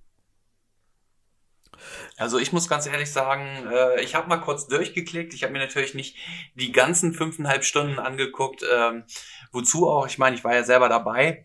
Also 2.17 2.39
ich 2.39 2.53
muss 2.53 2.69
ganz 2.69 2.87
ehrlich 2.87 3.13
sagen, 3.13 3.67
äh, 3.71 4.01
ich 4.01 4.15
habe 4.15 4.29
mal 4.29 4.39
kurz 4.39 4.67
durchgeklickt. 4.67 5.35
Ich 5.35 5.43
habe 5.43 5.53
mir 5.53 5.59
natürlich 5.59 5.95
nicht 5.95 6.17
die 6.55 6.73
ganzen 6.73 7.13
fünfeinhalb 7.13 7.65
Stunden 7.65 7.99
angeguckt. 7.99 8.65
Ähm, 8.73 9.05
wozu 9.53 9.89
auch? 9.89 10.07
Ich 10.07 10.19
meine, 10.19 10.37
ich 10.37 10.45
war 10.45 10.55
ja 10.55 10.65
selber 10.65 10.89
dabei. 10.89 11.45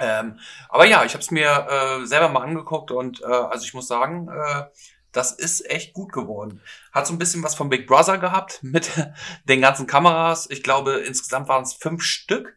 Ähm, 0.00 0.38
aber 0.68 0.86
ja, 0.86 1.04
ich 1.04 1.12
habe 1.12 1.22
es 1.22 1.30
mir 1.30 1.66
äh, 1.68 2.06
selber 2.06 2.28
mal 2.30 2.42
angeguckt 2.42 2.90
und 2.90 3.20
äh, 3.20 3.26
also 3.26 3.64
ich 3.64 3.74
muss 3.74 3.86
sagen, 3.86 4.28
äh, 4.28 4.64
das 5.12 5.32
ist 5.32 5.68
echt 5.68 5.92
gut 5.92 6.12
geworden. 6.12 6.62
Hat 6.92 7.06
so 7.06 7.12
ein 7.12 7.18
bisschen 7.18 7.42
was 7.42 7.54
von 7.54 7.68
Big 7.68 7.86
Brother 7.86 8.18
gehabt 8.18 8.60
mit 8.62 8.90
den 9.44 9.60
ganzen 9.60 9.86
Kameras. 9.86 10.48
Ich 10.50 10.62
glaube, 10.62 10.92
insgesamt 10.92 11.48
waren 11.48 11.62
es 11.62 11.74
fünf 11.74 12.02
Stück. 12.02 12.56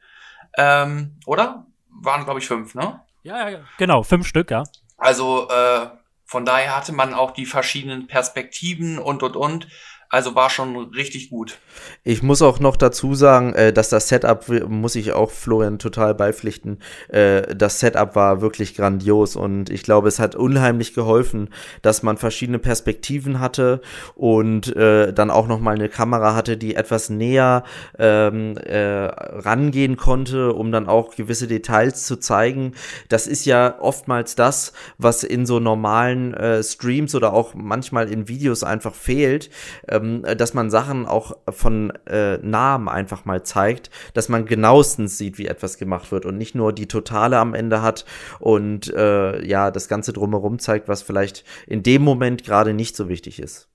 Ähm, 0.58 1.20
oder? 1.26 1.66
Waren, 1.90 2.26
glaube 2.26 2.40
ich, 2.40 2.48
fünf, 2.48 2.76
ne? 2.76 3.02
Ja, 3.24 3.50
ja, 3.50 3.60
genau, 3.78 4.04
fünf 4.04 4.28
Stück, 4.28 4.52
ja. 4.52 4.64
Also 4.98 5.50
äh, 5.50 5.88
von 6.26 6.46
daher 6.46 6.76
hatte 6.76 6.94
man 6.94 7.14
auch 7.14 7.32
die 7.32 7.46
verschiedenen 7.46 8.08
Perspektiven 8.08 9.00
und 9.00 9.24
und 9.24 9.36
und. 9.36 9.68
Also 10.14 10.36
war 10.36 10.52
schon 10.52 10.78
richtig 10.94 11.32
gut. 11.32 11.58
Ich 12.04 12.22
muss 12.22 12.44
auch 12.44 12.60
noch 12.60 12.76
dazu 12.76 13.16
sagen, 13.16 13.56
äh, 13.56 13.74
dass 13.74 13.90
das 13.90 14.10
Setup, 14.10 14.48
muss 14.70 14.94
ich 14.94 15.12
auch 15.12 15.32
Florian 15.32 15.80
total 15.80 16.14
beipflichten, 16.14 16.78
äh, 17.08 17.56
das 17.56 17.80
Setup 17.80 18.16
war 18.16 18.40
wirklich 18.40 18.76
grandios 18.76 19.36
und 19.36 19.72
ich 19.72 19.82
glaube, 19.82 20.10
es 20.10 20.20
hat 20.20 20.36
unheimlich 20.36 20.94
geholfen, 20.94 21.50
dass 21.82 22.04
man 22.04 22.18
verschiedene 22.18 22.60
Perspektiven 22.60 23.40
hatte 23.40 23.82
und 24.14 24.76
äh, 24.76 25.12
dann 25.14 25.32
auch 25.32 25.48
noch 25.48 25.60
mal 25.60 25.74
eine 25.74 25.90
Kamera 25.90 26.36
hatte, 26.36 26.58
die 26.58 26.76
etwas 26.76 27.10
näher 27.10 27.64
ähm, 27.98 28.56
äh, 28.58 29.06
rangehen 29.06 29.98
konnte, 29.98 30.54
um 30.54 30.72
dann 30.72 30.88
auch 30.88 31.16
gewisse 31.16 31.48
Details 31.48 32.06
zu 32.06 32.18
zeigen. 32.18 32.74
Das 33.10 33.26
ist 33.26 33.46
ja 33.46 33.78
oftmals 33.80 34.36
das, 34.36 34.74
was 35.00 35.24
in 35.24 35.48
so 35.48 35.60
normalen 35.60 36.36
Streams 36.62 37.16
oder 37.16 37.34
auch 37.34 37.56
manchmal 37.56 38.12
in 38.12 38.28
Videos 38.28 38.64
einfach 38.64 38.94
fehlt. 38.94 39.50
Ähm, 39.88 40.03
ähm, 40.04 40.24
dass 40.38 40.54
man 40.54 40.70
Sachen 40.70 41.06
auch 41.06 41.38
von 41.50 41.92
äh, 42.06 42.38
Namen 42.38 42.90
einfach 42.90 43.26
mal 43.26 43.44
zeigt, 43.44 43.90
dass 44.14 44.30
man 44.30 44.46
genauestens 44.46 45.18
sieht, 45.18 45.38
wie 45.38 45.48
etwas 45.48 45.78
gemacht 45.78 46.12
wird 46.12 46.26
und 46.26 46.38
nicht 46.38 46.56
nur 46.56 46.74
die 46.74 46.88
Totale 46.88 47.38
am 47.38 47.54
Ende 47.54 47.82
hat 47.82 48.06
und 48.40 48.94
äh, 48.94 49.46
ja, 49.46 49.72
das 49.72 49.88
Ganze 49.88 50.14
drumherum 50.14 50.60
zeigt, 50.60 50.88
was 50.88 51.02
vielleicht 51.02 51.44
in 51.68 51.84
dem 51.84 52.02
Moment 52.02 52.44
gerade 52.44 52.74
nicht 52.74 52.96
so 52.96 53.10
wichtig 53.10 53.40
ist. 53.40 53.73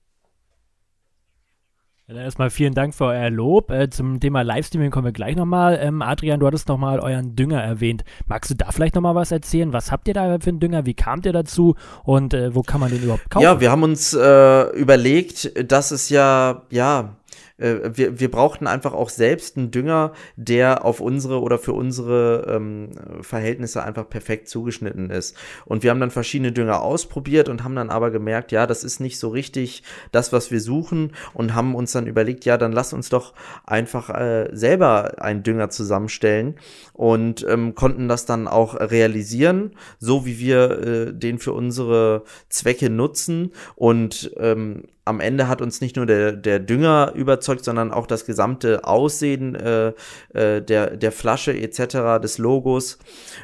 Ja, 2.09 2.15
dann 2.15 2.23
erstmal 2.23 2.49
vielen 2.49 2.73
Dank 2.73 2.95
für 2.95 3.05
euer 3.05 3.29
Lob. 3.29 3.69
Äh, 3.69 3.91
zum 3.91 4.19
Thema 4.19 4.41
Livestreaming 4.41 4.89
kommen 4.89 5.05
wir 5.05 5.11
gleich 5.11 5.35
nochmal. 5.35 5.77
Ähm, 5.79 6.01
Adrian, 6.01 6.39
du 6.39 6.47
hattest 6.47 6.67
nochmal 6.67 6.99
euren 6.99 7.35
Dünger 7.35 7.61
erwähnt. 7.61 8.03
Magst 8.25 8.49
du 8.49 8.55
da 8.55 8.71
vielleicht 8.71 8.95
nochmal 8.95 9.13
was 9.13 9.31
erzählen? 9.31 9.73
Was 9.73 9.91
habt 9.91 10.07
ihr 10.07 10.15
da 10.15 10.39
für 10.39 10.49
einen 10.49 10.59
Dünger? 10.59 10.87
Wie 10.87 10.95
kamt 10.95 11.27
ihr 11.27 11.33
dazu? 11.33 11.75
Und 12.03 12.33
äh, 12.33 12.55
wo 12.55 12.63
kann 12.63 12.79
man 12.79 12.89
den 12.89 13.03
überhaupt 13.03 13.29
kaufen? 13.29 13.43
Ja, 13.43 13.61
wir 13.61 13.69
haben 13.69 13.83
uns 13.83 14.15
äh, 14.15 14.61
überlegt, 14.71 15.71
dass 15.71 15.91
es 15.91 16.09
ja, 16.09 16.63
ja, 16.71 17.15
äh, 17.59 17.91
wir, 17.93 18.19
wir 18.19 18.31
brauchten 18.31 18.67
einfach 18.67 18.93
auch 18.93 19.09
selbst 19.09 19.57
einen 19.57 19.71
Dünger, 19.71 20.13
der 20.35 20.85
auf 20.85 20.99
unsere 20.99 21.41
oder 21.41 21.57
für 21.57 21.73
unsere 21.73 22.45
ähm, 22.49 22.91
Verhältnisse 23.21 23.83
einfach 23.83 24.09
perfekt 24.09 24.49
zugeschnitten 24.49 25.09
ist. 25.09 25.35
Und 25.65 25.83
wir 25.83 25.91
haben 25.91 25.99
dann 25.99 26.11
verschiedene 26.11 26.51
Dünger 26.51 26.81
ausprobiert 26.81 27.49
und 27.49 27.63
haben 27.63 27.75
dann 27.75 27.89
aber 27.89 28.11
gemerkt, 28.11 28.51
ja, 28.51 28.67
das 28.67 28.83
ist 28.83 28.99
nicht 28.99 29.19
so 29.19 29.29
richtig 29.29 29.83
das, 30.11 30.33
was 30.33 30.51
wir 30.51 30.61
suchen 30.61 31.13
und 31.33 31.53
haben 31.53 31.75
uns 31.75 31.91
dann 31.91 32.07
überlegt, 32.07 32.45
ja, 32.45 32.57
dann 32.57 32.71
lass 32.71 32.93
uns 32.93 33.09
doch 33.09 33.33
einfach 33.65 34.09
äh, 34.09 34.49
selber 34.51 35.21
einen 35.21 35.43
Dünger 35.43 35.69
zusammenstellen 35.69 36.55
und 36.93 37.45
ähm, 37.47 37.75
konnten 37.75 38.07
das 38.07 38.25
dann 38.25 38.47
auch 38.47 38.75
realisieren, 38.75 39.75
so 39.99 40.25
wie 40.25 40.39
wir 40.39 40.69
äh, 40.69 41.13
den 41.13 41.39
für 41.39 41.53
unsere 41.53 42.23
Zwecke 42.49 42.89
nutzen 42.89 43.51
und 43.75 44.31
ähm, 44.37 44.83
am 45.09 45.19
Ende 45.19 45.47
hat 45.47 45.61
uns 45.61 45.81
nicht 45.81 45.95
nur 45.95 46.05
der, 46.05 46.33
der 46.33 46.59
Dünger 46.59 47.13
überzeugt, 47.15 47.65
sondern 47.65 47.91
auch 47.91 48.05
das 48.05 48.27
gesamte 48.27 48.83
Aussehen 48.83 49.55
äh, 49.55 49.93
äh, 50.33 50.61
der, 50.61 50.95
der 50.97 51.11
Flasche 51.11 51.51
etc., 51.51 52.21
des 52.21 52.37
Logos. 52.37 52.99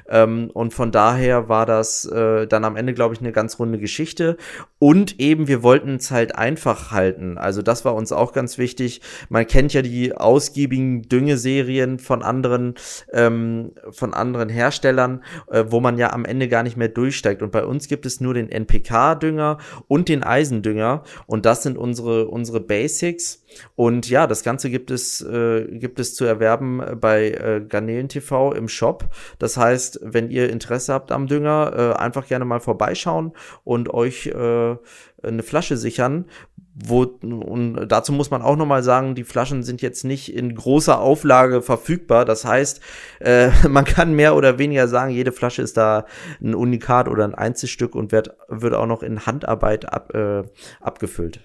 Ähm, 0.07 0.51
und 0.53 0.75
von 0.75 0.91
daher 0.91 1.49
war 1.49 1.65
das 1.65 2.05
äh, 2.05 2.45
dann 2.45 2.65
am 2.65 2.75
Ende, 2.75 2.93
glaube 2.93 3.15
ich, 3.15 3.19
eine 3.19 3.31
ganz 3.31 3.57
runde 3.57 3.79
Geschichte. 3.79 4.37
Und 4.77 5.19
eben, 5.19 5.47
wir 5.47 5.63
wollten 5.63 5.95
es 5.95 6.11
halt 6.11 6.35
einfach 6.35 6.91
halten. 6.91 7.39
Also 7.39 7.63
das 7.63 7.83
war 7.83 7.95
uns 7.95 8.11
auch 8.11 8.31
ganz 8.31 8.59
wichtig. 8.59 9.01
Man 9.29 9.47
kennt 9.47 9.73
ja 9.73 9.81
die 9.81 10.15
ausgiebigen 10.15 11.01
Düngeserien 11.01 11.97
von 11.97 12.21
anderen, 12.21 12.75
ähm, 13.11 13.71
von 13.89 14.13
anderen 14.13 14.49
Herstellern, 14.49 15.23
äh, 15.49 15.65
wo 15.69 15.79
man 15.79 15.97
ja 15.97 16.13
am 16.13 16.25
Ende 16.25 16.47
gar 16.47 16.61
nicht 16.61 16.77
mehr 16.77 16.89
durchsteigt. 16.89 17.41
Und 17.41 17.51
bei 17.51 17.65
uns 17.65 17.87
gibt 17.87 18.05
es 18.05 18.21
nur 18.21 18.35
den 18.35 18.49
NPK-Dünger 18.49 19.57
und 19.87 20.09
den 20.09 20.21
Eisendünger. 20.21 21.01
Und 21.25 21.47
das 21.47 21.54
das 21.55 21.63
sind 21.63 21.77
unsere, 21.77 22.27
unsere 22.27 22.59
Basics. 22.59 23.41
Und 23.75 24.09
ja, 24.09 24.27
das 24.27 24.43
Ganze 24.43 24.69
gibt 24.69 24.91
es, 24.91 25.21
äh, 25.21 25.65
gibt 25.71 26.01
es 26.01 26.13
zu 26.13 26.25
erwerben 26.25 26.81
bei 26.99 27.31
äh, 27.31 27.61
Garnelen 27.65 28.09
TV 28.09 28.51
im 28.51 28.67
Shop. 28.67 29.05
Das 29.39 29.55
heißt, 29.55 30.01
wenn 30.03 30.29
ihr 30.29 30.49
Interesse 30.49 30.93
habt 30.93 31.13
am 31.13 31.27
Dünger, 31.27 31.93
äh, 31.95 31.97
einfach 31.97 32.27
gerne 32.27 32.43
mal 32.43 32.59
vorbeischauen 32.59 33.31
und 33.63 33.93
euch 33.93 34.27
äh, 34.27 34.75
eine 35.23 35.43
Flasche 35.43 35.77
sichern. 35.77 36.25
Wo, 36.77 37.03
und 37.03 37.87
dazu 37.87 38.11
muss 38.11 38.31
man 38.31 38.41
auch 38.41 38.57
nochmal 38.57 38.83
sagen, 38.83 39.15
die 39.15 39.23
Flaschen 39.23 39.63
sind 39.63 39.81
jetzt 39.81 40.03
nicht 40.03 40.33
in 40.35 40.53
großer 40.53 40.99
Auflage 40.99 41.61
verfügbar. 41.61 42.25
Das 42.25 42.43
heißt, 42.43 42.81
äh, 43.19 43.49
man 43.69 43.85
kann 43.85 44.13
mehr 44.13 44.35
oder 44.35 44.59
weniger 44.59 44.89
sagen, 44.89 45.11
jede 45.11 45.31
Flasche 45.31 45.61
ist 45.61 45.77
da 45.77 46.05
ein 46.41 46.53
Unikat 46.53 47.07
oder 47.07 47.23
ein 47.23 47.33
Einzelstück 47.33 47.95
und 47.95 48.11
wird, 48.11 48.35
wird 48.49 48.73
auch 48.73 48.87
noch 48.87 49.03
in 49.03 49.25
Handarbeit 49.25 49.91
ab, 49.91 50.13
äh, 50.13 50.43
abgefüllt. 50.81 51.39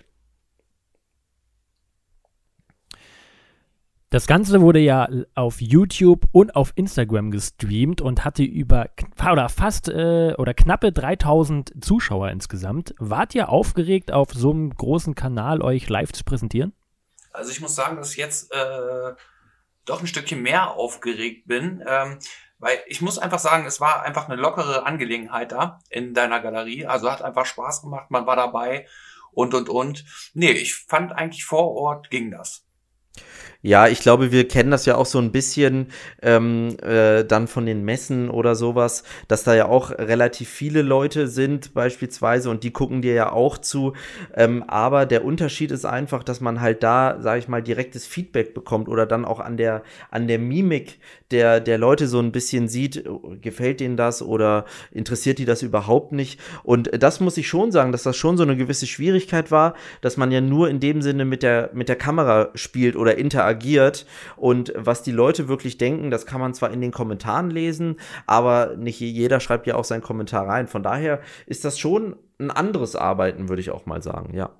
Das 4.12 4.26
Ganze 4.26 4.61
wurde 4.61 4.81
ja 4.81 5.09
auf 5.37 5.61
YouTube 5.61 6.26
und 6.33 6.57
auf 6.57 6.73
Instagram 6.75 7.31
gestreamt 7.31 8.00
und 8.00 8.25
hatte 8.25 8.43
über 8.43 8.90
oder 9.21 9.49
fast 9.49 9.88
äh, 9.88 10.35
oder 10.37 10.52
knappe 10.52 10.90
3000 10.90 11.73
Zuschauer 11.81 12.31
insgesamt. 12.31 12.93
Wart 12.99 13.37
ihr 13.37 13.50
aufgeregt, 13.50 14.11
auf 14.11 14.33
so 14.33 14.50
einem 14.50 14.75
großen 14.75 15.14
Kanal 15.14 15.62
euch 15.62 15.88
live 15.88 16.11
zu 16.11 16.25
präsentieren? 16.25 16.73
Also 17.33 17.52
ich 17.52 17.61
muss 17.61 17.76
sagen, 17.76 17.99
dass 17.99 18.11
ich 18.11 18.17
jetzt 18.17 18.52
äh, 18.52 19.14
doch 19.85 20.00
ein 20.00 20.09
Stückchen 20.09 20.43
mehr 20.43 20.73
aufgeregt 20.73 21.47
bin, 21.47 21.85
ähm, 21.87 22.19
weil 22.59 22.79
ich 22.88 23.00
muss 23.00 23.17
einfach 23.17 23.38
sagen, 23.38 23.64
es 23.64 23.81
war 23.81 24.02
einfach 24.02 24.29
eine 24.29 24.43
lockere 24.43 24.87
Angelegenheit 24.87 25.52
da 25.52 25.79
in 25.88 26.14
deiner 26.14 26.40
Galerie. 26.40 26.85
Also 26.85 27.12
hat 27.12 27.23
einfach 27.23 27.47
Spaß 27.47 27.83
gemacht, 27.83 28.11
man 28.11 28.26
war 28.26 28.35
dabei 28.35 28.88
und 29.31 29.55
und 29.55 29.69
und. 29.69 30.05
Nee, 30.35 30.50
ich 30.50 30.75
fand 30.75 31.12
eigentlich 31.12 31.45
vor 31.45 31.76
Ort 31.76 32.11
ging 32.11 32.33
das. 32.33 32.67
Ja, 33.62 33.89
ich 33.89 34.00
glaube, 34.00 34.33
wir 34.33 34.49
kennen 34.49 34.71
das 34.71 34.87
ja 34.87 34.97
auch 34.97 35.05
so 35.05 35.19
ein 35.19 35.33
bisschen 35.33 35.89
ähm, 36.23 36.79
äh, 36.83 37.25
dann 37.27 37.47
von 37.47 37.67
den 37.67 37.85
Messen 37.85 38.31
oder 38.31 38.55
sowas, 38.55 39.05
dass 39.29 39.45
da 39.45 39.55
ja 39.55 39.67
auch 39.67 39.91
relativ 39.91 40.49
viele 40.49 40.81
Leute 40.81 41.29
sind 41.29 41.75
beispielsweise 41.75 42.49
und 42.49 42.65
die 42.65 42.71
gucken 42.71 43.03
dir 43.03 43.12
ja 43.12 43.33
auch 43.33 43.59
zu. 43.59 43.93
Ähm, 44.35 44.62
aber 44.67 45.05
der 45.05 45.27
Unterschied 45.27 45.73
ist 45.73 45.85
einfach, 45.85 46.25
dass 46.25 46.41
man 46.41 46.62
halt 46.62 46.83
da, 46.83 47.19
sage 47.21 47.41
ich 47.41 47.49
mal, 47.49 47.62
direktes 47.62 48.07
Feedback 48.07 48.55
bekommt 48.55 48.89
oder 48.89 49.05
dann 49.05 49.27
auch 49.27 49.41
an 49.41 49.59
der 49.59 49.83
an 50.11 50.27
der 50.27 50.39
Mimik 50.39 50.99
der 51.31 51.61
der 51.61 51.77
Leute 51.77 52.09
so 52.09 52.19
ein 52.19 52.33
bisschen 52.33 52.67
sieht, 52.67 53.05
gefällt 53.43 53.81
denen 53.81 53.99
das 53.99 54.23
oder 54.23 54.65
interessiert 54.91 55.39
die 55.39 55.45
das 55.45 55.61
überhaupt 55.61 56.12
nicht. 56.12 56.41
Und 56.62 56.91
das 57.03 57.21
muss 57.21 57.37
ich 57.37 57.47
schon 57.47 57.73
sagen, 57.73 57.93
dass 57.93 58.05
das 58.05 58.17
schon 58.17 58.39
so 58.39 58.43
eine 58.43 58.57
gewisse 58.57 58.87
Schwierigkeit 58.87 59.50
war, 59.50 59.75
dass 60.00 60.17
man 60.17 60.33
ja 60.33 60.41
nur 60.41 60.71
in 60.71 60.81
dem 60.81 61.03
Sinne 61.03 61.27
mit 61.27 61.43
der 61.43 61.71
mit 61.75 61.91
der 61.91 61.97
Kamera 61.97 62.49
spielt 62.55 62.97
oder 62.97 63.10
interagiert 63.19 63.61
agiert. 63.61 64.07
Und 64.37 64.73
was 64.75 65.02
die 65.02 65.12
Leute 65.12 65.49
wirklich 65.49 65.79
denken, 65.79 66.11
das 66.11 66.26
kann 66.26 66.40
man 66.40 66.55
zwar 66.55 66.71
in 66.71 66.81
den 66.81 66.93
Kommentaren 66.93 67.50
lesen, 67.50 68.00
aber 68.26 68.76
nicht 68.76 69.00
jeder 69.00 69.40
schreibt 69.40 69.67
ja 69.67 69.75
auch 69.75 69.85
seinen 69.85 70.02
Kommentar 70.02 70.47
rein. 70.49 70.69
Von 70.69 70.83
daher 70.83 71.21
ist 71.47 71.64
das 71.64 71.79
schon 71.79 72.17
ein 72.38 72.50
anderes 72.50 72.97
Arbeiten, 72.97 73.49
würde 73.49 73.61
ich 73.61 73.71
auch 73.71 73.87
mal 73.87 74.02
sagen, 74.02 74.35
ja. 74.35 74.57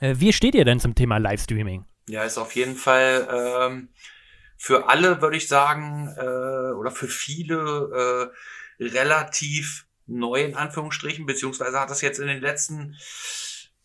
Äh, 0.00 0.14
wie 0.18 0.32
steht 0.32 0.54
ihr 0.54 0.64
denn 0.64 0.80
zum 0.80 0.94
Thema 0.94 1.18
Livestreaming? 1.18 1.84
Ja, 2.08 2.24
ist 2.24 2.38
auf 2.38 2.54
jeden 2.54 2.76
Fall 2.76 3.28
ähm, 3.30 3.88
für 4.56 4.88
alle, 4.88 5.20
würde 5.20 5.36
ich 5.36 5.48
sagen, 5.48 6.08
äh, 6.16 6.72
oder 6.72 6.90
für 6.90 7.08
viele 7.08 8.30
äh, 8.78 8.84
relativ 8.84 9.86
neu 10.06 10.42
in 10.42 10.56
Anführungsstrichen, 10.56 11.26
beziehungsweise 11.26 11.78
hat 11.78 11.90
das 11.90 12.00
jetzt 12.00 12.18
in 12.18 12.26
den 12.26 12.40
letzten 12.40 12.96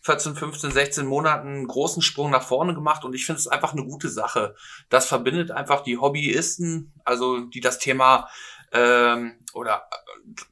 14, 0.06 0.36
15, 0.36 0.72
16 0.72 1.06
Monaten 1.08 1.48
einen 1.48 1.68
großen 1.68 2.04
Sprung 2.04 2.30
nach 2.30 2.44
vorne 2.44 2.76
gemacht 2.76 3.04
und 3.04 3.16
ich 3.16 3.26
finde 3.26 3.40
es 3.40 3.48
einfach 3.48 3.74
eine 3.74 3.84
gute 3.84 4.08
Sache. 4.08 4.56
Das 4.90 5.08
verbindet 5.08 5.50
einfach 5.50 5.82
die 5.82 5.98
Hobbyisten, 5.98 6.94
also 7.04 7.40
die 7.40 7.60
das 7.60 7.80
Thema 7.80 8.30
ähm, 8.72 9.40
oder 9.54 9.88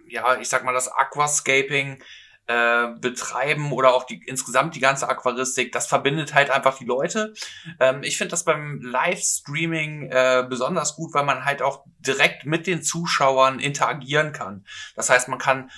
ja, 0.07 0.37
ich 0.39 0.49
sag 0.49 0.63
mal 0.63 0.73
das 0.73 0.91
Aquascaping 0.91 2.01
äh, 2.47 2.87
betreiben 2.99 3.71
oder 3.71 3.93
auch 3.93 4.05
die 4.05 4.23
insgesamt 4.25 4.75
die 4.75 4.79
ganze 4.79 5.07
Aquaristik, 5.07 5.71
das 5.71 5.85
verbindet 5.85 6.33
halt 6.33 6.49
einfach 6.49 6.79
die 6.79 6.85
Leute. 6.85 7.33
Ähm, 7.79 8.01
ich 8.01 8.17
finde 8.17 8.31
das 8.31 8.45
beim 8.45 8.81
Livestreaming 8.81 10.09
äh, 10.09 10.45
besonders 10.49 10.95
gut, 10.95 11.13
weil 11.13 11.25
man 11.25 11.45
halt 11.45 11.61
auch 11.61 11.85
direkt 11.99 12.45
mit 12.45 12.65
den 12.65 12.81
Zuschauern 12.81 13.59
interagieren 13.59 14.33
kann. 14.33 14.65
Das 14.95 15.11
heißt, 15.11 15.27
man 15.27 15.37
kann 15.37 15.69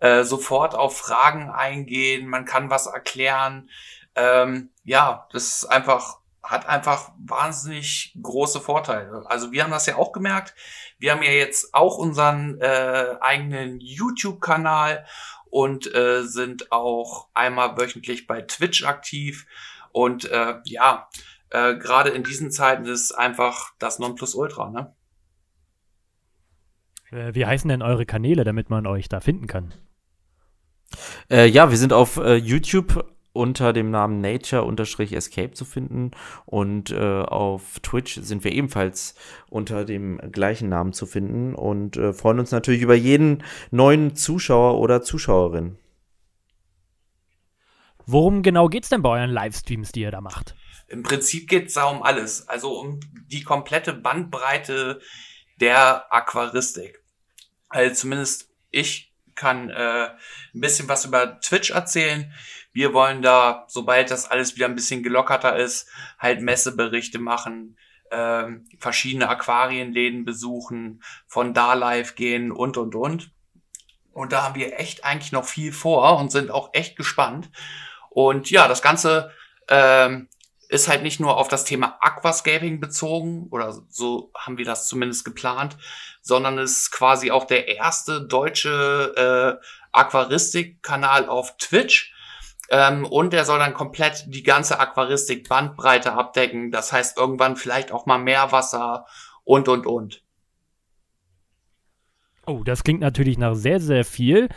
äh, 0.00 0.24
sofort 0.24 0.74
auf 0.74 0.98
Fragen 0.98 1.50
eingehen, 1.50 2.28
man 2.28 2.44
kann 2.44 2.70
was 2.70 2.86
erklären. 2.86 3.70
Ähm, 4.14 4.70
ja, 4.84 5.26
das 5.32 5.62
ist 5.62 5.64
einfach, 5.64 6.18
hat 6.42 6.68
einfach 6.68 7.12
wahnsinnig 7.18 8.16
große 8.22 8.60
Vorteile. 8.60 9.24
Also 9.26 9.52
wir 9.52 9.64
haben 9.64 9.70
das 9.70 9.86
ja 9.86 9.96
auch 9.96 10.12
gemerkt. 10.12 10.54
Wir 10.98 11.12
haben 11.12 11.22
ja 11.22 11.30
jetzt 11.30 11.74
auch 11.74 11.98
unseren 11.98 12.60
äh, 12.60 13.16
eigenen 13.20 13.80
YouTube-Kanal 13.80 15.06
und 15.50 15.92
äh, 15.94 16.22
sind 16.22 16.72
auch 16.72 17.28
einmal 17.34 17.76
wöchentlich 17.78 18.26
bei 18.26 18.42
Twitch 18.42 18.84
aktiv. 18.84 19.46
Und 19.92 20.26
äh, 20.30 20.56
ja, 20.64 21.08
äh, 21.50 21.76
gerade 21.76 22.10
in 22.10 22.22
diesen 22.22 22.50
Zeiten 22.50 22.84
ist 22.84 23.12
einfach 23.12 23.72
das 23.78 23.98
Nonplusultra, 23.98 24.70
ne? 24.70 24.94
Äh, 27.10 27.34
wie 27.34 27.46
heißen 27.46 27.68
denn 27.68 27.82
eure 27.82 28.06
Kanäle, 28.06 28.44
damit 28.44 28.70
man 28.70 28.86
euch 28.86 29.08
da 29.08 29.20
finden 29.20 29.46
kann? 29.46 29.74
Äh, 31.30 31.46
ja, 31.46 31.70
wir 31.70 31.76
sind 31.76 31.92
auf 31.92 32.16
äh, 32.16 32.36
YouTube 32.36 33.04
unter 33.32 33.72
dem 33.72 33.90
Namen 33.90 34.20
Nature-Escape 34.20 35.52
zu 35.52 35.64
finden 35.64 36.12
und 36.46 36.90
äh, 36.90 37.20
auf 37.20 37.80
Twitch 37.80 38.18
sind 38.22 38.44
wir 38.44 38.52
ebenfalls 38.52 39.14
unter 39.50 39.84
dem 39.84 40.18
gleichen 40.32 40.70
Namen 40.70 40.94
zu 40.94 41.06
finden 41.06 41.54
und 41.54 41.96
äh, 41.96 42.12
freuen 42.12 42.40
uns 42.40 42.50
natürlich 42.50 42.80
über 42.80 42.94
jeden 42.94 43.44
neuen 43.70 44.16
Zuschauer 44.16 44.78
oder 44.78 45.02
Zuschauerin. 45.02 45.76
Worum 48.06 48.42
genau 48.42 48.68
geht 48.68 48.84
es 48.84 48.88
denn 48.88 49.02
bei 49.02 49.10
euren 49.10 49.30
Livestreams, 49.30 49.92
die 49.92 50.00
ihr 50.00 50.12
da 50.12 50.20
macht? 50.20 50.54
Im 50.88 51.02
Prinzip 51.02 51.48
geht 51.48 51.66
es 51.66 51.74
da 51.74 51.84
um 51.86 52.02
alles, 52.02 52.48
also 52.48 52.78
um 52.78 53.00
die 53.26 53.42
komplette 53.42 53.92
Bandbreite 53.92 55.00
der 55.56 56.12
Aquaristik. 56.12 57.02
Also 57.68 57.94
zumindest 57.94 58.48
ich 58.70 59.12
kann 59.34 59.70
äh, 59.70 60.10
ein 60.54 60.60
bisschen 60.60 60.88
was 60.88 61.04
über 61.04 61.40
Twitch 61.40 61.70
erzählen. 61.70 62.32
Wir 62.72 62.92
wollen 62.92 63.22
da, 63.22 63.64
sobald 63.68 64.10
das 64.10 64.30
alles 64.30 64.56
wieder 64.56 64.66
ein 64.66 64.74
bisschen 64.74 65.02
gelockerter 65.02 65.56
ist, 65.56 65.88
halt 66.18 66.40
Messeberichte 66.40 67.18
machen, 67.18 67.76
äh, 68.10 68.44
verschiedene 68.78 69.28
Aquarienläden 69.28 70.24
besuchen, 70.24 71.02
von 71.26 71.54
da 71.54 71.74
live 71.74 72.14
gehen 72.14 72.50
und 72.50 72.76
und 72.76 72.94
und. 72.94 73.30
Und 74.12 74.32
da 74.32 74.42
haben 74.42 74.54
wir 74.54 74.80
echt 74.80 75.04
eigentlich 75.04 75.32
noch 75.32 75.44
viel 75.44 75.72
vor 75.72 76.18
und 76.18 76.32
sind 76.32 76.50
auch 76.50 76.70
echt 76.72 76.96
gespannt. 76.96 77.50
Und 78.08 78.50
ja, 78.50 78.66
das 78.66 78.80
Ganze 78.80 79.30
ähm, 79.68 80.28
ist 80.68 80.88
halt 80.88 81.02
nicht 81.02 81.20
nur 81.20 81.36
auf 81.36 81.48
das 81.48 81.64
Thema 81.64 81.98
Aquascaping 82.00 82.80
bezogen, 82.80 83.48
oder 83.50 83.82
so 83.88 84.30
haben 84.36 84.58
wir 84.58 84.64
das 84.64 84.88
zumindest 84.88 85.24
geplant, 85.24 85.76
sondern 86.22 86.58
ist 86.58 86.90
quasi 86.90 87.30
auch 87.30 87.44
der 87.44 87.68
erste 87.68 88.26
deutsche 88.26 89.60
äh, 89.62 89.66
Aquaristik-Kanal 89.92 91.28
auf 91.28 91.56
Twitch. 91.56 92.12
Ähm, 92.68 93.06
und 93.06 93.32
er 93.32 93.44
soll 93.44 93.60
dann 93.60 93.74
komplett 93.74 94.24
die 94.26 94.42
ganze 94.42 94.80
Aquaristik-Bandbreite 94.80 96.12
abdecken. 96.12 96.72
Das 96.72 96.92
heißt, 96.92 97.16
irgendwann 97.16 97.56
vielleicht 97.56 97.92
auch 97.92 98.06
mal 98.06 98.18
Meerwasser 98.18 99.06
und, 99.44 99.68
und, 99.68 99.86
und. 99.86 100.22
Oh, 102.46 102.62
das 102.64 102.84
klingt 102.84 103.00
natürlich 103.00 103.38
nach 103.38 103.54
sehr, 103.54 103.80
sehr 103.80 104.04
viel. 104.04 104.48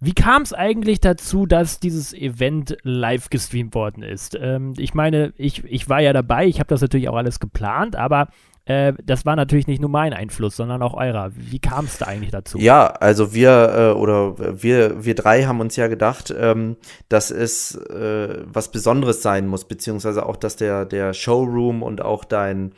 Wie 0.00 0.12
kam 0.12 0.42
es 0.42 0.52
eigentlich 0.52 1.00
dazu, 1.00 1.46
dass 1.46 1.80
dieses 1.80 2.12
Event 2.12 2.76
live 2.82 3.30
gestreamt 3.30 3.74
worden 3.74 4.02
ist? 4.02 4.36
Ähm, 4.38 4.74
ich 4.76 4.94
meine, 4.94 5.32
ich, 5.36 5.64
ich 5.64 5.88
war 5.88 6.00
ja 6.00 6.12
dabei, 6.12 6.46
ich 6.46 6.58
habe 6.58 6.68
das 6.68 6.80
natürlich 6.80 7.08
auch 7.08 7.16
alles 7.16 7.40
geplant, 7.40 7.96
aber 7.96 8.28
äh, 8.66 8.94
das 9.04 9.26
war 9.26 9.36
natürlich 9.36 9.66
nicht 9.66 9.80
nur 9.80 9.90
mein 9.90 10.14
Einfluss, 10.14 10.56
sondern 10.56 10.82
auch 10.82 10.94
eurer. 10.94 11.32
Wie 11.34 11.58
kam 11.58 11.84
es 11.84 11.98
da 11.98 12.06
eigentlich 12.06 12.30
dazu? 12.30 12.58
Ja, 12.58 12.86
also 12.86 13.34
wir 13.34 13.74
äh, 13.76 13.98
oder 13.98 14.62
wir, 14.62 15.04
wir 15.04 15.14
drei 15.14 15.44
haben 15.44 15.60
uns 15.60 15.76
ja 15.76 15.88
gedacht, 15.88 16.34
ähm, 16.36 16.76
dass 17.08 17.30
es 17.30 17.74
äh, 17.74 18.42
was 18.46 18.70
Besonderes 18.70 19.22
sein 19.22 19.46
muss, 19.46 19.66
beziehungsweise 19.66 20.24
auch, 20.24 20.36
dass 20.36 20.56
der, 20.56 20.86
der 20.86 21.12
Showroom 21.12 21.82
und 21.82 22.00
auch 22.00 22.24
dein 22.24 22.72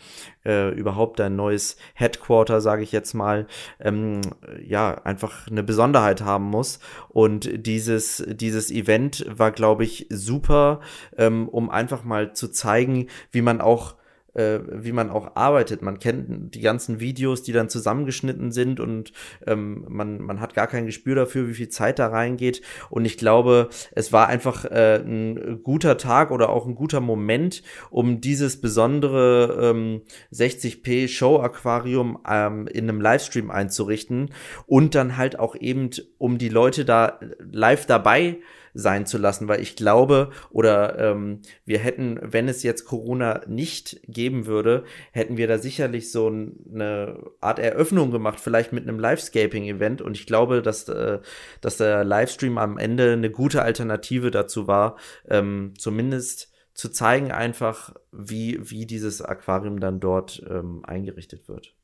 äh, 0.45 0.71
überhaupt 0.71 1.21
dein 1.21 1.37
neues 1.37 1.76
Headquarter, 1.95 2.61
sage 2.61 2.83
ich 2.83 2.93
jetzt 2.93 3.14
mal, 3.14 3.47
ähm, 3.81 4.21
ja, 4.64 5.02
einfach 5.05 5.49
eine 5.49 5.62
Besonderheit 5.62 6.23
haben 6.23 6.45
muss. 6.45 6.81
Und 7.09 7.66
dieses, 7.66 8.25
dieses 8.28 8.71
Event 8.71 9.26
war, 9.28 9.50
glaube 9.50 9.85
ich, 9.85 10.07
super, 10.11 10.81
ähm, 11.16 11.49
um 11.49 11.71
einfach 11.71 12.05
mal 12.05 12.33
zu 12.33 12.49
zeigen, 12.49 13.09
wie 13.31 13.43
man 13.43 13.61
auch 13.61 13.97
äh, 14.37 14.61
wie 14.71 14.93
man 14.93 15.11
auch 15.11 15.37
arbeitet. 15.37 15.83
Man 15.83 15.99
kennt 15.99 16.55
die 16.55 16.61
ganzen 16.61 17.00
Videos, 17.00 17.43
die 17.43 17.52
dann 17.52 17.69
zusammengeschnitten 17.69 18.52
sind 18.52 18.80
und 18.80 19.13
ähm, 19.47 19.84
man, 19.89 20.21
man 20.21 20.41
hat 20.41 20.54
gar 20.54 20.67
kein 20.67 20.87
Gespür 20.87 21.15
dafür, 21.15 21.49
wie 21.49 21.54
viel 21.54 21.69
Zeit 21.69 21.99
da 21.99 22.08
reingeht. 22.08 22.63
Und 22.91 23.04
ich 23.04 23.17
glaube, 23.17 23.69
es 23.93 24.13
war 24.13 24.28
einfach 24.28 24.65
äh, 24.65 24.97
ein 24.97 25.63
guter 25.63 25.97
Tag 25.97 26.30
oder 26.30 26.50
auch 26.50 26.67
ein 26.67 26.75
guter 26.75 27.00
Moment, 27.00 27.63
um 27.91 28.21
dieses 28.21 28.60
besondere 28.60 29.71
ähm, 29.71 30.02
60p 30.32 31.08
Show 31.08 31.39
Aquarium 31.39 32.19
ähm, 32.28 32.67
in 32.67 32.89
einem 32.89 33.00
Livestream 33.00 33.50
einzurichten 33.50 34.30
und 34.67 34.95
dann 34.95 35.17
halt 35.17 35.39
auch 35.39 35.56
eben, 35.56 35.91
um 36.19 36.39
die 36.39 36.49
Leute 36.49 36.84
da 36.84 37.19
live 37.39 37.87
dabei 37.87 38.39
sein 38.76 39.06
zu 39.06 39.19
lassen, 39.19 39.49
weil 39.49 39.60
ich 39.60 39.75
glaube, 39.75 40.30
oder 40.50 40.99
ähm, 40.99 41.41
wir 41.65 41.78
hätten, 41.78 42.19
wenn 42.23 42.49
es 42.49 42.62
jetzt 42.62 42.84
Corona 42.84 43.41
nicht 43.47 44.00
geben 44.06 44.47
würde, 44.47 44.84
hätten 45.12 45.36
wir 45.36 45.49
da 45.49 45.58
sicherlich 45.58 46.12
so 46.12 46.26
eine 46.26 47.19
Art 47.41 47.58
Eröffnung 47.58 48.10
gemacht, 48.10 48.39
vielleicht 48.39 48.73
mit 48.73 48.86
einem 48.86 48.99
Livescaping-Event. 48.99 50.02
Und 50.02 50.17
ich 50.17 50.26
glaube, 50.26 50.62
dass, 50.62 50.89
äh, 50.89 51.21
dass 51.60 51.78
der 51.78 52.04
Livestream 52.04 52.58
am 52.58 52.78
Ende 52.78 53.12
eine 53.12 53.30
gute 53.30 53.62
Alternative 53.62 54.30
dazu 54.30 54.67
war, 54.67 54.97
ähm, 55.28 55.73
zumindest 55.78 56.52
zu 56.75 56.91
zeigen 56.91 57.32
einfach, 57.32 57.95
wie, 58.12 58.58
wie 58.60 58.84
dieses 58.84 59.23
Aquarium 59.23 59.80
dann 59.80 60.00
dort 60.00 60.43
ähm, 60.49 60.82
eingerichtet 60.84 61.49
wird. 61.49 61.75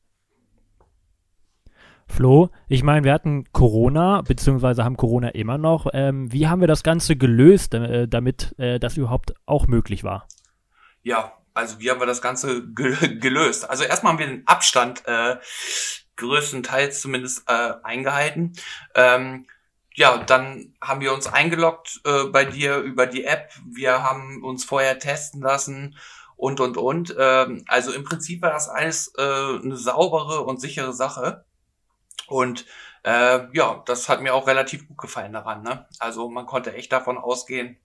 Flo, 2.12 2.51
ich 2.68 2.83
meine, 2.83 3.05
wir 3.05 3.12
hatten 3.12 3.51
Corona, 3.53 4.20
beziehungsweise 4.20 4.85
haben 4.85 4.98
Corona 4.98 5.31
immer 5.31 5.57
noch. 5.57 5.87
Ähm, 5.94 6.31
wie 6.31 6.46
haben 6.46 6.61
wir 6.61 6.68
das 6.68 6.83
Ganze 6.83 7.16
gelöst, 7.16 7.72
äh, 7.72 8.07
damit 8.07 8.55
äh, 8.59 8.79
das 8.79 8.98
überhaupt 8.98 9.33
auch 9.46 9.66
möglich 9.66 10.05
war? 10.05 10.29
Ja, 11.03 11.33
also 11.55 11.81
wie 11.81 11.90
haben 11.90 12.01
wir 12.01 12.07
das 12.07 12.20
Ganze 12.20 12.68
ge 12.68 13.16
gelöst? 13.18 13.68
Also 13.68 13.85
erstmal 13.85 14.12
haben 14.12 14.18
wir 14.18 14.27
den 14.27 14.46
Abstand 14.46 15.03
äh, 15.07 15.37
größtenteils 16.16 17.01
zumindest 17.01 17.48
äh, 17.48 17.72
eingehalten. 17.83 18.53
Ähm, 18.94 19.46
ja, 19.94 20.18
dann 20.18 20.75
haben 20.83 21.01
wir 21.01 21.14
uns 21.14 21.27
eingeloggt 21.27 22.03
äh, 22.05 22.25
bei 22.25 22.44
dir 22.44 22.79
über 22.79 23.07
die 23.07 23.25
App. 23.25 23.53
Wir 23.66 24.03
haben 24.03 24.44
uns 24.44 24.64
vorher 24.64 24.98
testen 24.98 25.40
lassen 25.40 25.96
und, 26.37 26.61
und, 26.61 26.77
und. 26.77 27.14
Ähm, 27.18 27.64
also 27.68 27.90
im 27.92 28.05
Prinzip 28.05 28.42
war 28.42 28.51
das 28.51 28.68
alles 28.68 29.12
äh, 29.16 29.22
eine 29.22 29.77
saubere 29.77 30.42
und 30.42 30.61
sichere 30.61 30.92
Sache. 30.92 31.46
Und 32.26 32.66
äh, 33.04 33.40
ja, 33.52 33.82
das 33.87 34.08
hat 34.08 34.22
mir 34.22 34.35
auch 34.35 34.46
relativ 34.46 34.87
gut 34.88 34.98
gefallen 34.98 35.32
daran. 35.32 35.62
Ne? 35.62 35.87
Also 35.98 36.28
man 36.28 36.46
konnte 36.46 36.74
echt 36.74 36.92
davon 36.92 37.18
ausgehen, 37.18 37.76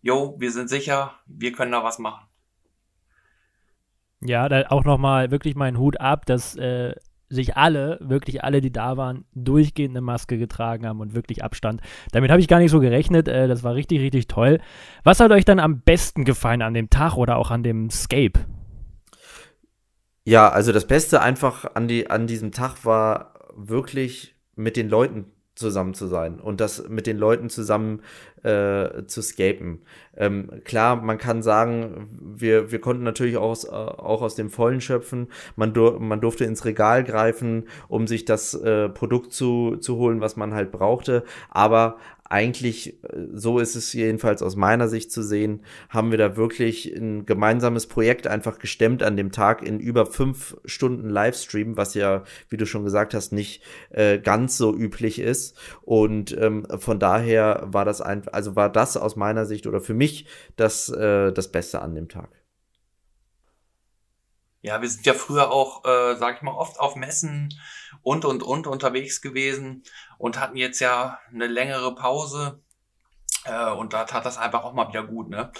jo, 0.00 0.36
wir 0.38 0.50
sind 0.50 0.68
sicher, 0.68 1.14
wir 1.26 1.52
können 1.52 1.72
da 1.72 1.82
was 1.82 1.98
machen. 1.98 2.26
Ja, 4.20 4.48
da 4.48 4.66
auch 4.68 4.84
nochmal 4.84 5.30
wirklich 5.30 5.54
meinen 5.54 5.78
Hut 5.78 6.00
ab, 6.00 6.24
dass 6.24 6.56
äh, 6.56 6.94
sich 7.28 7.56
alle, 7.56 7.98
wirklich 8.00 8.42
alle, 8.44 8.60
die 8.60 8.72
da 8.72 8.96
waren, 8.96 9.24
durchgehend 9.34 9.92
eine 9.92 10.00
Maske 10.00 10.38
getragen 10.38 10.86
haben 10.86 11.00
und 11.00 11.14
wirklich 11.14 11.44
Abstand. 11.44 11.80
Damit 12.12 12.30
habe 12.30 12.40
ich 12.40 12.48
gar 12.48 12.58
nicht 12.58 12.70
so 12.70 12.80
gerechnet. 12.80 13.28
Äh, 13.28 13.48
das 13.48 13.62
war 13.62 13.74
richtig, 13.74 14.00
richtig 14.00 14.28
toll. 14.28 14.60
Was 15.02 15.20
hat 15.20 15.30
euch 15.30 15.44
dann 15.44 15.58
am 15.58 15.80
besten 15.80 16.24
gefallen 16.24 16.62
an 16.62 16.74
dem 16.74 16.90
Tag 16.90 17.16
oder 17.16 17.36
auch 17.36 17.50
an 17.50 17.62
dem 17.62 17.90
Scape? 17.90 18.40
Ja, 20.24 20.48
also 20.48 20.72
das 20.72 20.86
Beste 20.86 21.20
einfach 21.20 21.74
an, 21.74 21.86
die, 21.86 22.08
an 22.08 22.26
diesem 22.26 22.50
Tag 22.50 22.84
war 22.84 23.33
wirklich 23.56 24.34
mit 24.56 24.76
den 24.76 24.88
Leuten 24.88 25.26
zusammen 25.54 25.94
zu 25.94 26.08
sein 26.08 26.40
und 26.40 26.60
das 26.60 26.88
mit 26.88 27.06
den 27.06 27.16
Leuten 27.16 27.48
zusammen 27.48 28.02
äh, 28.42 29.04
zu 29.06 29.22
scapen. 29.22 29.82
Ähm, 30.16 30.50
klar, 30.64 30.96
man 30.96 31.16
kann 31.16 31.42
sagen, 31.42 32.08
wir, 32.20 32.72
wir 32.72 32.80
konnten 32.80 33.04
natürlich 33.04 33.36
auch 33.36 33.50
aus, 33.50 33.64
äh, 33.64 33.70
auch 33.70 34.22
aus 34.22 34.34
dem 34.34 34.50
Vollen 34.50 34.80
schöpfen. 34.80 35.28
Man, 35.54 35.72
dur 35.72 36.00
man 36.00 36.20
durfte 36.20 36.44
ins 36.44 36.64
Regal 36.64 37.04
greifen, 37.04 37.68
um 37.88 38.08
sich 38.08 38.24
das 38.24 38.54
äh, 38.54 38.88
Produkt 38.88 39.32
zu, 39.32 39.76
zu 39.76 39.96
holen, 39.96 40.20
was 40.20 40.36
man 40.36 40.54
halt 40.54 40.72
brauchte. 40.72 41.22
Aber 41.50 41.98
eigentlich, 42.34 43.02
äh, 43.04 43.28
so 43.32 43.60
ist 43.60 43.76
es 43.76 43.92
jedenfalls 43.92 44.42
aus 44.42 44.56
meiner 44.56 44.88
Sicht 44.88 45.12
zu 45.12 45.22
sehen, 45.22 45.62
haben 45.88 46.10
wir 46.10 46.18
da 46.18 46.36
wirklich 46.36 46.92
ein 46.94 47.26
gemeinsames 47.26 47.86
Projekt 47.86 48.26
einfach 48.26 48.58
gestemmt 48.58 49.04
an 49.04 49.16
dem 49.16 49.30
Tag 49.30 49.62
in 49.62 49.78
über 49.78 50.04
fünf 50.04 50.56
Stunden 50.64 51.08
Livestream, 51.08 51.76
was 51.76 51.94
ja, 51.94 52.24
wie 52.48 52.56
du 52.56 52.66
schon 52.66 52.84
gesagt 52.84 53.14
hast, 53.14 53.32
nicht 53.32 53.62
äh, 53.90 54.18
ganz 54.18 54.58
so 54.58 54.74
üblich 54.74 55.20
ist. 55.20 55.56
Und 55.82 56.36
ähm, 56.36 56.66
von 56.78 56.98
daher 56.98 57.62
war 57.66 57.84
das 57.84 58.00
einfach, 58.00 58.32
also 58.32 58.56
war 58.56 58.70
das 58.70 58.96
aus 58.96 59.14
meiner 59.14 59.46
Sicht 59.46 59.68
oder 59.68 59.80
für 59.80 59.94
mich 59.94 60.26
das, 60.56 60.88
äh, 60.88 61.32
das 61.32 61.52
Beste 61.52 61.82
an 61.82 61.94
dem 61.94 62.08
Tag. 62.08 62.43
Ja, 64.64 64.80
wir 64.80 64.88
sind 64.88 65.04
ja 65.04 65.12
früher 65.12 65.52
auch, 65.52 65.84
äh, 65.84 66.16
sag 66.16 66.36
ich 66.36 66.42
mal, 66.42 66.54
oft 66.54 66.80
auf 66.80 66.96
Messen 66.96 67.52
und 68.00 68.24
und 68.24 68.42
und 68.42 68.66
unterwegs 68.66 69.20
gewesen 69.20 69.82
und 70.16 70.40
hatten 70.40 70.56
jetzt 70.56 70.80
ja 70.80 71.18
eine 71.30 71.46
längere 71.48 71.94
Pause. 71.94 72.62
Äh, 73.44 73.72
und 73.72 73.92
da 73.92 74.04
tat 74.04 74.24
das 74.24 74.38
einfach 74.38 74.64
auch 74.64 74.72
mal 74.72 74.88
wieder 74.88 75.04
gut, 75.04 75.28
ne? 75.28 75.52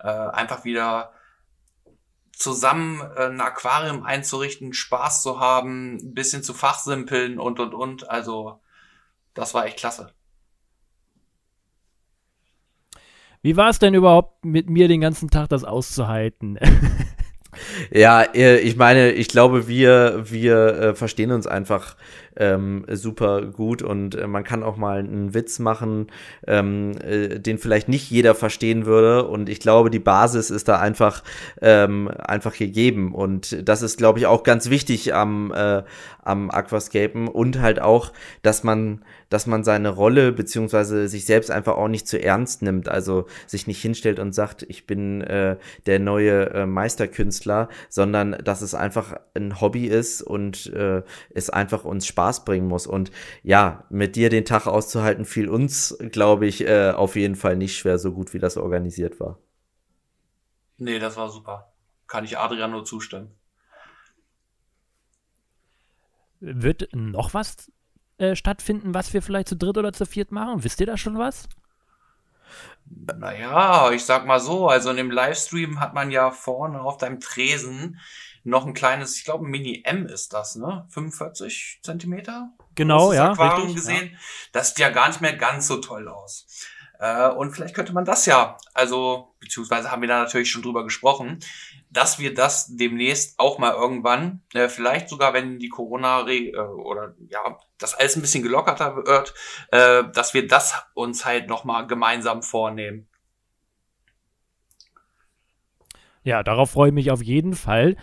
Äh, 0.00 0.10
einfach 0.10 0.64
wieder 0.64 1.14
zusammen 2.32 3.00
äh, 3.16 3.28
ein 3.28 3.40
Aquarium 3.40 4.02
einzurichten, 4.04 4.74
Spaß 4.74 5.22
zu 5.22 5.40
haben, 5.40 5.94
ein 5.94 6.12
bisschen 6.12 6.42
zu 6.42 6.52
fachsimpeln 6.52 7.38
und 7.38 7.60
und 7.60 7.72
und. 7.72 8.10
Also, 8.10 8.60
das 9.32 9.54
war 9.54 9.64
echt 9.64 9.78
klasse. 9.78 10.12
Wie 13.40 13.56
war 13.56 13.70
es 13.70 13.78
denn 13.78 13.94
überhaupt 13.94 14.44
mit 14.44 14.68
mir 14.68 14.86
den 14.86 15.00
ganzen 15.00 15.30
Tag 15.30 15.48
das 15.48 15.64
auszuhalten? 15.64 16.58
Ja, 17.90 18.22
äh, 18.22 18.58
ich 18.58 18.76
meine, 18.76 19.12
ich 19.12 19.28
glaube, 19.28 19.66
wir, 19.66 20.24
wir 20.30 20.56
äh, 20.56 20.94
verstehen 20.94 21.32
uns 21.32 21.46
einfach 21.46 21.96
ähm, 22.36 22.84
super 22.88 23.42
gut 23.42 23.82
und 23.82 24.14
äh, 24.14 24.26
man 24.26 24.44
kann 24.44 24.62
auch 24.62 24.76
mal 24.76 24.98
einen 24.98 25.34
Witz 25.34 25.58
machen, 25.58 26.06
ähm, 26.46 26.92
äh, 27.02 27.40
den 27.40 27.58
vielleicht 27.58 27.88
nicht 27.88 28.10
jeder 28.10 28.34
verstehen 28.34 28.86
würde. 28.86 29.26
Und 29.26 29.48
ich 29.48 29.60
glaube, 29.60 29.90
die 29.90 29.98
Basis 29.98 30.50
ist 30.50 30.68
da 30.68 30.78
einfach, 30.78 31.22
ähm, 31.60 32.08
einfach 32.08 32.56
gegeben. 32.56 33.14
Und 33.14 33.68
das 33.68 33.82
ist, 33.82 33.98
glaube 33.98 34.20
ich, 34.20 34.26
auch 34.26 34.42
ganz 34.42 34.70
wichtig 34.70 35.12
am, 35.12 35.52
äh, 35.52 35.82
am 36.22 36.50
Aquascapen 36.50 37.28
und 37.28 37.60
halt 37.60 37.80
auch, 37.80 38.12
dass 38.42 38.62
man, 38.62 39.04
dass 39.30 39.46
man 39.46 39.64
seine 39.64 39.88
Rolle 39.88 40.32
beziehungsweise 40.32 41.08
sich 41.08 41.24
selbst 41.24 41.50
einfach 41.50 41.76
auch 41.76 41.88
nicht 41.88 42.06
zu 42.06 42.22
ernst 42.22 42.60
nimmt. 42.60 42.88
Also 42.88 43.26
sich 43.46 43.66
nicht 43.66 43.80
hinstellt 43.80 44.18
und 44.18 44.34
sagt, 44.34 44.64
ich 44.68 44.86
bin 44.86 45.22
äh, 45.22 45.56
der 45.86 45.98
neue 45.98 46.50
äh, 46.50 46.66
Meisterkünstler, 46.66 47.70
sondern 47.88 48.32
dass 48.44 48.60
es 48.60 48.74
einfach 48.74 49.18
ein 49.34 49.60
Hobby 49.60 49.86
ist 49.86 50.20
und 50.20 50.66
äh, 50.74 51.02
es 51.30 51.48
einfach 51.48 51.84
uns 51.84 52.06
Spaß 52.06 52.44
bringen 52.44 52.68
muss. 52.68 52.86
Und 52.86 53.10
ja, 53.42 53.84
mit 53.88 54.16
dir 54.16 54.28
den 54.28 54.44
Tag 54.44 54.66
auszuhalten, 54.66 55.24
fiel 55.24 55.48
uns, 55.48 55.96
glaube 56.10 56.46
ich, 56.46 56.66
äh, 56.66 56.90
auf 56.90 57.16
jeden 57.16 57.36
Fall 57.36 57.56
nicht 57.56 57.78
schwer, 57.78 57.98
so 57.98 58.12
gut 58.12 58.34
wie 58.34 58.38
das 58.40 58.56
organisiert 58.56 59.20
war. 59.20 59.38
Nee, 60.76 60.98
das 60.98 61.16
war 61.16 61.30
super. 61.30 61.72
Kann 62.08 62.24
ich 62.24 62.36
Adrian 62.36 62.72
nur 62.72 62.84
zustimmen. 62.84 63.30
Wird 66.40 66.88
noch 66.94 67.34
was 67.34 67.70
äh, 68.20 68.36
stattfinden, 68.36 68.94
was 68.94 69.14
wir 69.14 69.22
vielleicht 69.22 69.48
zu 69.48 69.56
dritt 69.56 69.78
oder 69.78 69.92
zu 69.92 70.04
viert 70.04 70.30
machen? 70.30 70.62
Wisst 70.62 70.80
ihr 70.80 70.86
da 70.86 70.96
schon 70.96 71.18
was? 71.18 71.48
Naja, 73.16 73.90
ich 73.92 74.04
sag 74.04 74.26
mal 74.26 74.40
so, 74.40 74.68
also 74.68 74.90
in 74.90 74.96
dem 74.96 75.10
Livestream 75.10 75.80
hat 75.80 75.94
man 75.94 76.10
ja 76.10 76.30
vorne 76.30 76.80
auf 76.80 76.98
deinem 76.98 77.20
Tresen 77.20 77.98
noch 78.42 78.66
ein 78.66 78.74
kleines, 78.74 79.16
ich 79.16 79.24
glaube, 79.24 79.46
Mini-M 79.46 80.06
ist 80.06 80.32
das, 80.32 80.56
ne? 80.56 80.86
45 80.90 81.80
Zentimeter? 81.82 82.50
Genau, 82.74 83.12
ja. 83.12 83.32
Aquarium 83.32 83.68
richtig, 83.68 83.76
gesehen. 83.76 84.10
Ja. 84.12 84.18
Das 84.52 84.68
sieht 84.68 84.78
ja 84.78 84.90
gar 84.90 85.08
nicht 85.08 85.20
mehr 85.20 85.36
ganz 85.36 85.66
so 85.66 85.76
toll 85.78 86.08
aus. 86.08 86.46
Äh, 87.00 87.30
und 87.30 87.52
vielleicht 87.52 87.74
könnte 87.74 87.94
man 87.94 88.04
das 88.04 88.26
ja, 88.26 88.58
also, 88.74 89.34
beziehungsweise 89.40 89.90
haben 89.90 90.02
wir 90.02 90.08
da 90.08 90.18
natürlich 90.22 90.50
schon 90.50 90.62
drüber 90.62 90.84
gesprochen, 90.84 91.38
dass 91.88 92.18
wir 92.18 92.34
das 92.34 92.76
demnächst 92.76 93.40
auch 93.40 93.58
mal 93.58 93.72
irgendwann, 93.72 94.42
äh, 94.52 94.68
vielleicht 94.68 95.08
sogar 95.08 95.32
wenn 95.32 95.58
die 95.58 95.70
Corona 95.70 96.28
äh, 96.28 96.54
oder 96.54 97.14
ja, 97.28 97.58
das 97.78 97.94
alles 97.94 98.16
ein 98.16 98.20
bisschen 98.20 98.42
gelockerter 98.42 98.96
wird, 98.96 99.34
äh, 99.72 100.04
dass 100.12 100.34
wir 100.34 100.46
das 100.46 100.74
uns 100.92 101.24
halt 101.24 101.48
nochmal 101.48 101.86
gemeinsam 101.86 102.42
vornehmen. 102.42 103.08
Ja, 106.22 106.42
darauf 106.42 106.72
freue 106.72 106.88
ich 106.88 106.94
mich 106.94 107.10
auf 107.10 107.22
jeden 107.22 107.54
Fall. 107.54 107.96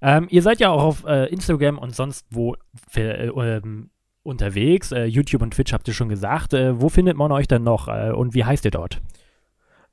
Ähm, 0.00 0.28
ihr 0.30 0.42
seid 0.42 0.60
ja 0.60 0.70
auch 0.70 0.82
auf 0.82 1.04
äh, 1.04 1.26
Instagram 1.26 1.76
und 1.76 1.96
sonst 1.96 2.24
wo 2.30 2.54
äh, 2.94 3.26
ähm, 3.26 3.90
unterwegs. 4.24 4.90
Äh, 4.90 5.04
YouTube 5.04 5.42
und 5.42 5.52
Twitch 5.52 5.72
habt 5.72 5.86
ihr 5.86 5.94
schon 5.94 6.08
gesagt. 6.08 6.52
Äh, 6.52 6.80
wo 6.80 6.88
findet 6.88 7.16
man 7.16 7.30
euch 7.30 7.46
denn 7.46 7.62
noch 7.62 7.86
äh, 7.88 8.10
und 8.10 8.34
wie 8.34 8.44
heißt 8.44 8.64
ihr 8.64 8.72
dort? 8.72 9.00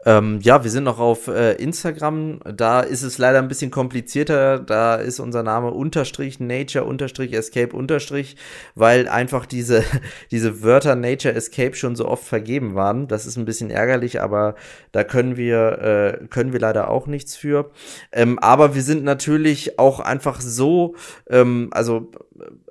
Ähm, 0.04 0.40
ja, 0.42 0.64
wir 0.64 0.72
sind 0.72 0.84
noch 0.84 1.00
auf 1.00 1.28
äh, 1.28 1.54
Instagram. 1.54 2.40
Da 2.44 2.82
ist 2.82 3.04
es 3.04 3.18
leider 3.18 3.40
ein 3.40 3.48
bisschen 3.48 3.70
komplizierter. 3.70 4.60
Da 4.60 4.96
ist 4.96 5.20
unser 5.20 5.44
Name 5.44 5.72
unterstrich 5.72 6.40
Nature 6.40 6.86
unterstrich 6.86 7.34
Escape 7.34 7.76
unterstrich, 7.76 8.36
weil 8.74 9.08
einfach 9.08 9.46
diese, 9.46 9.84
diese 10.32 10.64
Wörter 10.64 10.96
Nature 10.96 11.36
Escape 11.36 11.76
schon 11.76 11.96
so 11.96 12.08
oft 12.08 12.24
vergeben 12.24 12.74
waren. 12.74 13.08
Das 13.08 13.26
ist 13.26 13.38
ein 13.38 13.46
bisschen 13.46 13.70
ärgerlich, 13.70 14.22
aber 14.22 14.56
da 14.92 15.04
können 15.04 15.38
wir, 15.38 16.20
äh, 16.22 16.28
können 16.28 16.52
wir 16.52 16.60
leider 16.60 16.90
auch 16.90 17.06
nichts 17.06 17.36
für. 17.36 17.70
Ähm, 18.12 18.40
aber 18.40 18.74
wir 18.74 18.82
sind 18.82 19.04
natürlich 19.04 19.78
auch 19.78 20.00
einfach 20.00 20.42
so, 20.42 20.96
ähm, 21.30 21.70
also 21.72 22.12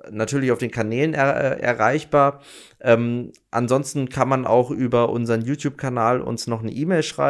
natürlich 0.09 0.51
auf 0.51 0.59
den 0.59 0.71
Kanälen 0.71 1.13
er, 1.13 1.57
äh, 1.57 1.61
erreichbar. 1.61 2.41
Ähm, 2.79 3.31
ansonsten 3.51 4.09
kann 4.09 4.27
man 4.27 4.45
auch 4.45 4.71
über 4.71 5.09
unseren 5.09 5.41
YouTube-Kanal 5.41 6.21
uns 6.21 6.47
noch 6.47 6.61
eine 6.61 6.71
E-Mail 6.71 7.03
schreiben, 7.03 7.20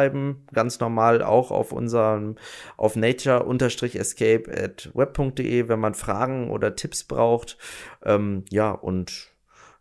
ganz 0.52 0.80
normal 0.80 1.22
auch 1.22 1.50
auf 1.50 1.72
unserem 1.72 2.36
auf 2.76 2.96
nature-escape 2.96 4.50
at 4.50 4.90
web.de, 4.94 5.68
wenn 5.68 5.80
man 5.80 5.94
Fragen 5.94 6.50
oder 6.50 6.74
Tipps 6.76 7.04
braucht. 7.04 7.58
Ähm, 8.04 8.44
ja, 8.50 8.70
und 8.70 9.32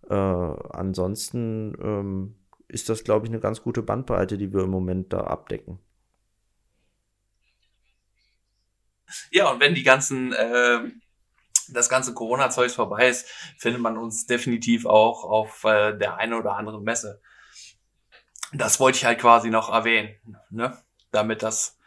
äh, 0.10 0.14
ansonsten 0.14 1.76
ähm, 1.82 2.36
ist 2.68 2.90
das, 2.90 3.04
glaube 3.04 3.26
ich, 3.26 3.32
eine 3.32 3.42
ganz 3.42 3.62
gute 3.62 3.82
Bandbreite, 3.82 4.38
die 4.38 4.54
wir 4.54 4.64
im 4.64 4.70
Moment 4.70 5.14
da 5.14 5.22
abdecken. 5.22 5.80
Ja, 9.32 9.52
und 9.52 9.60
wenn 9.60 9.76
die 9.76 9.84
ganzen 9.84 10.32
äh, 10.32 10.80
das 11.72 11.90
ganze 11.90 12.14
Corona-Zeug 12.14 12.72
vorbei 12.72 13.10
ist, 13.10 13.28
findet 13.58 13.82
man 13.82 13.98
uns 13.98 14.26
definitiv 14.26 14.86
auch 14.86 15.24
auf 15.24 15.64
äh, 15.64 15.98
der 15.98 16.18
einen 16.18 16.34
oder 16.34 16.56
anderen 16.56 16.84
Messe. 16.84 17.22
Das 18.54 18.80
wollte 18.80 18.98
ich 18.98 19.06
halt 19.06 19.20
quasi 19.20 19.50
noch 19.50 19.72
erwähnen, 19.72 20.16
ne? 20.50 20.78
damit 21.12 21.44
das 21.44 21.78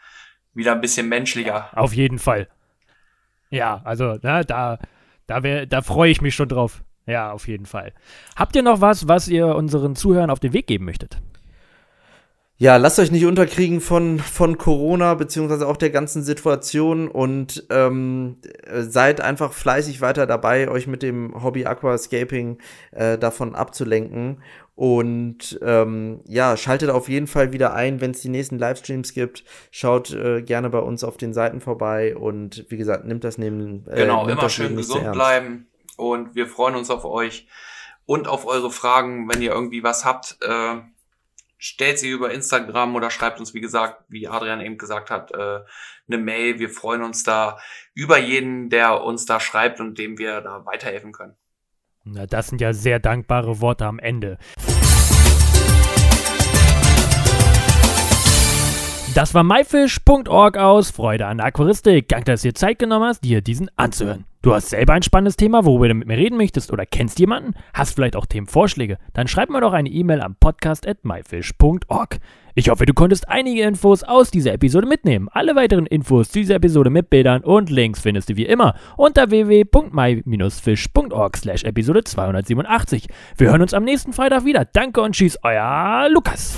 wieder 0.55 0.73
ein 0.73 0.81
bisschen 0.81 1.09
menschlicher. 1.09 1.69
Auf 1.77 1.93
jeden 1.93 2.19
Fall. 2.19 2.49
Ja, 3.51 3.83
also 3.85 4.15
ne, 4.23 4.45
da, 4.47 4.79
da, 5.27 5.41
da 5.41 5.83
freue 5.83 6.11
ich 6.11 6.21
mich 6.21 6.35
schon 6.35 6.49
drauf. 6.49 6.83
Ja, 7.07 7.33
auf 7.33 7.49
jeden 7.49 7.67
Fall. 7.67 7.93
Habt 8.35 8.57
ihr 8.57 8.63
noch 8.63 8.81
was, 8.81 9.09
was 9.09 9.29
ihr 9.29 9.47
unseren 9.47 9.95
Zuhörern 9.95 10.31
auf 10.31 10.41
den 10.41 10.53
Weg 10.53 10.67
geben 10.67 10.87
möchtet? 10.87 11.19
ja, 12.57 12.77
lasst 12.77 13.01
euch 13.01 13.11
nicht 13.11 13.27
unterkriegen 13.27 13.81
von, 13.81 14.21
von 14.21 14.59
Corona, 14.59 15.15
beziehungsweise 15.15 15.67
auch 15.67 15.77
der 15.77 15.91
ganzen 15.91 16.23
Situation 16.23 17.09
und 17.09 17.67
ähm, 17.69 18.37
seid 18.73 19.21
einfach 19.21 19.53
fleißig 19.53 20.01
weiter 20.01 20.27
dabei, 20.27 20.69
euch 20.69 20.87
mit 20.87 21.03
dem 21.03 21.43
Hobby 21.43 21.67
Aquascaping 21.67 22.59
äh, 22.93 23.19
davon 23.19 23.57
abzulenken. 23.57 24.41
Und 24.77 25.59
ähm, 25.63 26.21
ja, 26.27 26.57
schaltet 26.57 26.91
auf 26.91 27.09
jeden 27.09 27.29
Fall 27.29 27.53
wieder 27.53 27.75
ein, 27.75 28.01
wenn 28.01 28.11
es 28.11 28.23
die 28.23 28.29
nächsten 28.29 28.59
Livestreams 28.59 29.15
gibt. 29.15 29.45
Schaut 29.71 30.11
äh, 30.13 30.43
gerne 30.43 30.69
bei 30.69 30.81
uns 30.81 31.05
auf 31.05 31.17
den 31.17 31.33
Seiten 31.33 31.61
vorbei 31.61 32.17
und 32.17 32.67
wie 32.69 32.77
gesagt, 32.77 33.05
nimmt 33.05 33.23
das 33.23 33.39
neben. 33.39 33.87
Äh, 33.89 34.03
genau, 34.03 34.27
immer 34.27 34.49
schön 34.49 34.75
gesund 34.77 35.13
bleiben 35.13 35.69
und 35.97 36.35
wir 36.35 36.49
freuen 36.49 36.75
uns 36.75 36.91
auf 36.91 37.05
euch 37.05 37.47
und 38.05 38.27
auf 38.27 38.47
eure 38.47 38.71
Fragen, 38.71 39.29
wenn 39.29 39.43
ihr 39.43 39.53
irgendwie 39.53 39.85
was 39.85 40.05
habt. 40.05 40.39
Äh, 40.43 40.81
stellt 41.57 41.99
sie 41.99 42.11
über 42.11 42.33
Instagram 42.33 42.97
oder 42.97 43.11
schreibt 43.11 43.41
uns, 43.41 43.55
wie 43.55 43.61
gesagt, 43.61 44.05
wie 44.09 44.29
Adrian 44.29 44.61
eben 44.61 44.77
gesagt 44.77 45.11
hat, 45.11 45.31
äh, 45.33 45.61
eine 46.09 46.19
Mail. 46.19 46.59
Wir 46.59 46.69
freuen 46.69 47.03
uns 47.03 47.23
da 47.23 47.59
über 47.95 48.19
jeden, 48.19 48.71
der 48.71 49.03
uns 49.03 49.25
da 49.25 49.39
schreibt 49.39 49.81
und 49.81 49.99
dem 49.99 50.19
wir 50.19 50.41
da 50.41 50.67
weiterhelfen 50.67 51.13
können. 51.13 51.37
Na, 52.07 52.27
das 52.27 52.49
sind 52.49 52.61
ja 52.61 52.75
sehr 52.75 52.99
dankbare 52.99 53.63
Worte 53.63 53.87
am 53.87 53.99
Ende. 53.99 54.37
Das 59.15 59.33
war 59.33 59.45
myfish.org 59.45 60.59
aus 60.59 60.91
Freude 60.91 61.27
an 61.27 61.37
der 61.37 61.47
Aquaristik. 61.47 62.09
Danke, 62.09 62.33
dass 62.33 62.43
du 62.43 62.49
dir 62.49 62.55
Zeit 62.55 62.81
genommen 62.81 63.07
hast, 63.07 63.23
dir 63.23 63.43
diesen 63.43 63.71
anzuhören. 63.77 64.25
Du 64.43 64.53
hast 64.53 64.71
selber 64.71 64.95
ein 64.95 65.05
spannendes 65.05 65.37
Thema, 65.37 65.65
worüber 65.65 65.87
du 65.87 65.95
mit 65.95 66.09
mir 66.09 66.17
reden 66.17 66.37
möchtest 66.37 66.73
oder 66.73 66.85
kennst 66.85 67.21
jemanden? 67.21 67.55
Hast 67.73 67.95
vielleicht 67.95 68.17
auch 68.17 68.27
Themenvorschläge? 68.27 68.99
Dann 69.13 69.29
schreib 69.29 69.51
mir 69.51 69.61
doch 69.61 69.73
eine 69.73 69.89
E-Mail 69.89 70.21
am 70.21 70.35
podcast 70.35 70.89
at 70.89 71.05
myfish.org. 71.05 72.19
Ich 72.57 72.71
hoffe, 72.71 72.87
du 72.87 72.93
konntest 72.93 73.29
einige 73.29 73.63
Infos 73.63 74.03
aus 74.03 74.33
dieser 74.33 74.53
Episode 74.53 74.89
mitnehmen. 74.89 75.29
Alle 75.31 75.55
weiteren 75.55 75.87
Infos 75.87 76.31
zu 76.31 76.41
dieser 76.41 76.57
Episode 76.57 76.91
mit 76.91 77.09
Bildern 77.09 77.45
und 77.45 77.71
Links 77.71 78.01
findest 78.01 78.31
du 78.31 78.37
wie 78.37 78.47
immer 78.47 78.75
unter 78.97 79.31
www.my-fish.org 79.31 81.37
slash 81.37 81.63
Episode 81.63 82.03
287. 82.03 83.07
Wir 83.37 83.51
hören 83.51 83.63
uns 83.63 83.75
am 83.75 83.85
nächsten 83.85 84.13
Freitag 84.13 84.45
wieder. 84.45 84.65
Danke 84.65 85.03
und 85.03 85.15
tschüss, 85.15 85.39
euer 85.45 86.09
Lukas. 86.11 86.57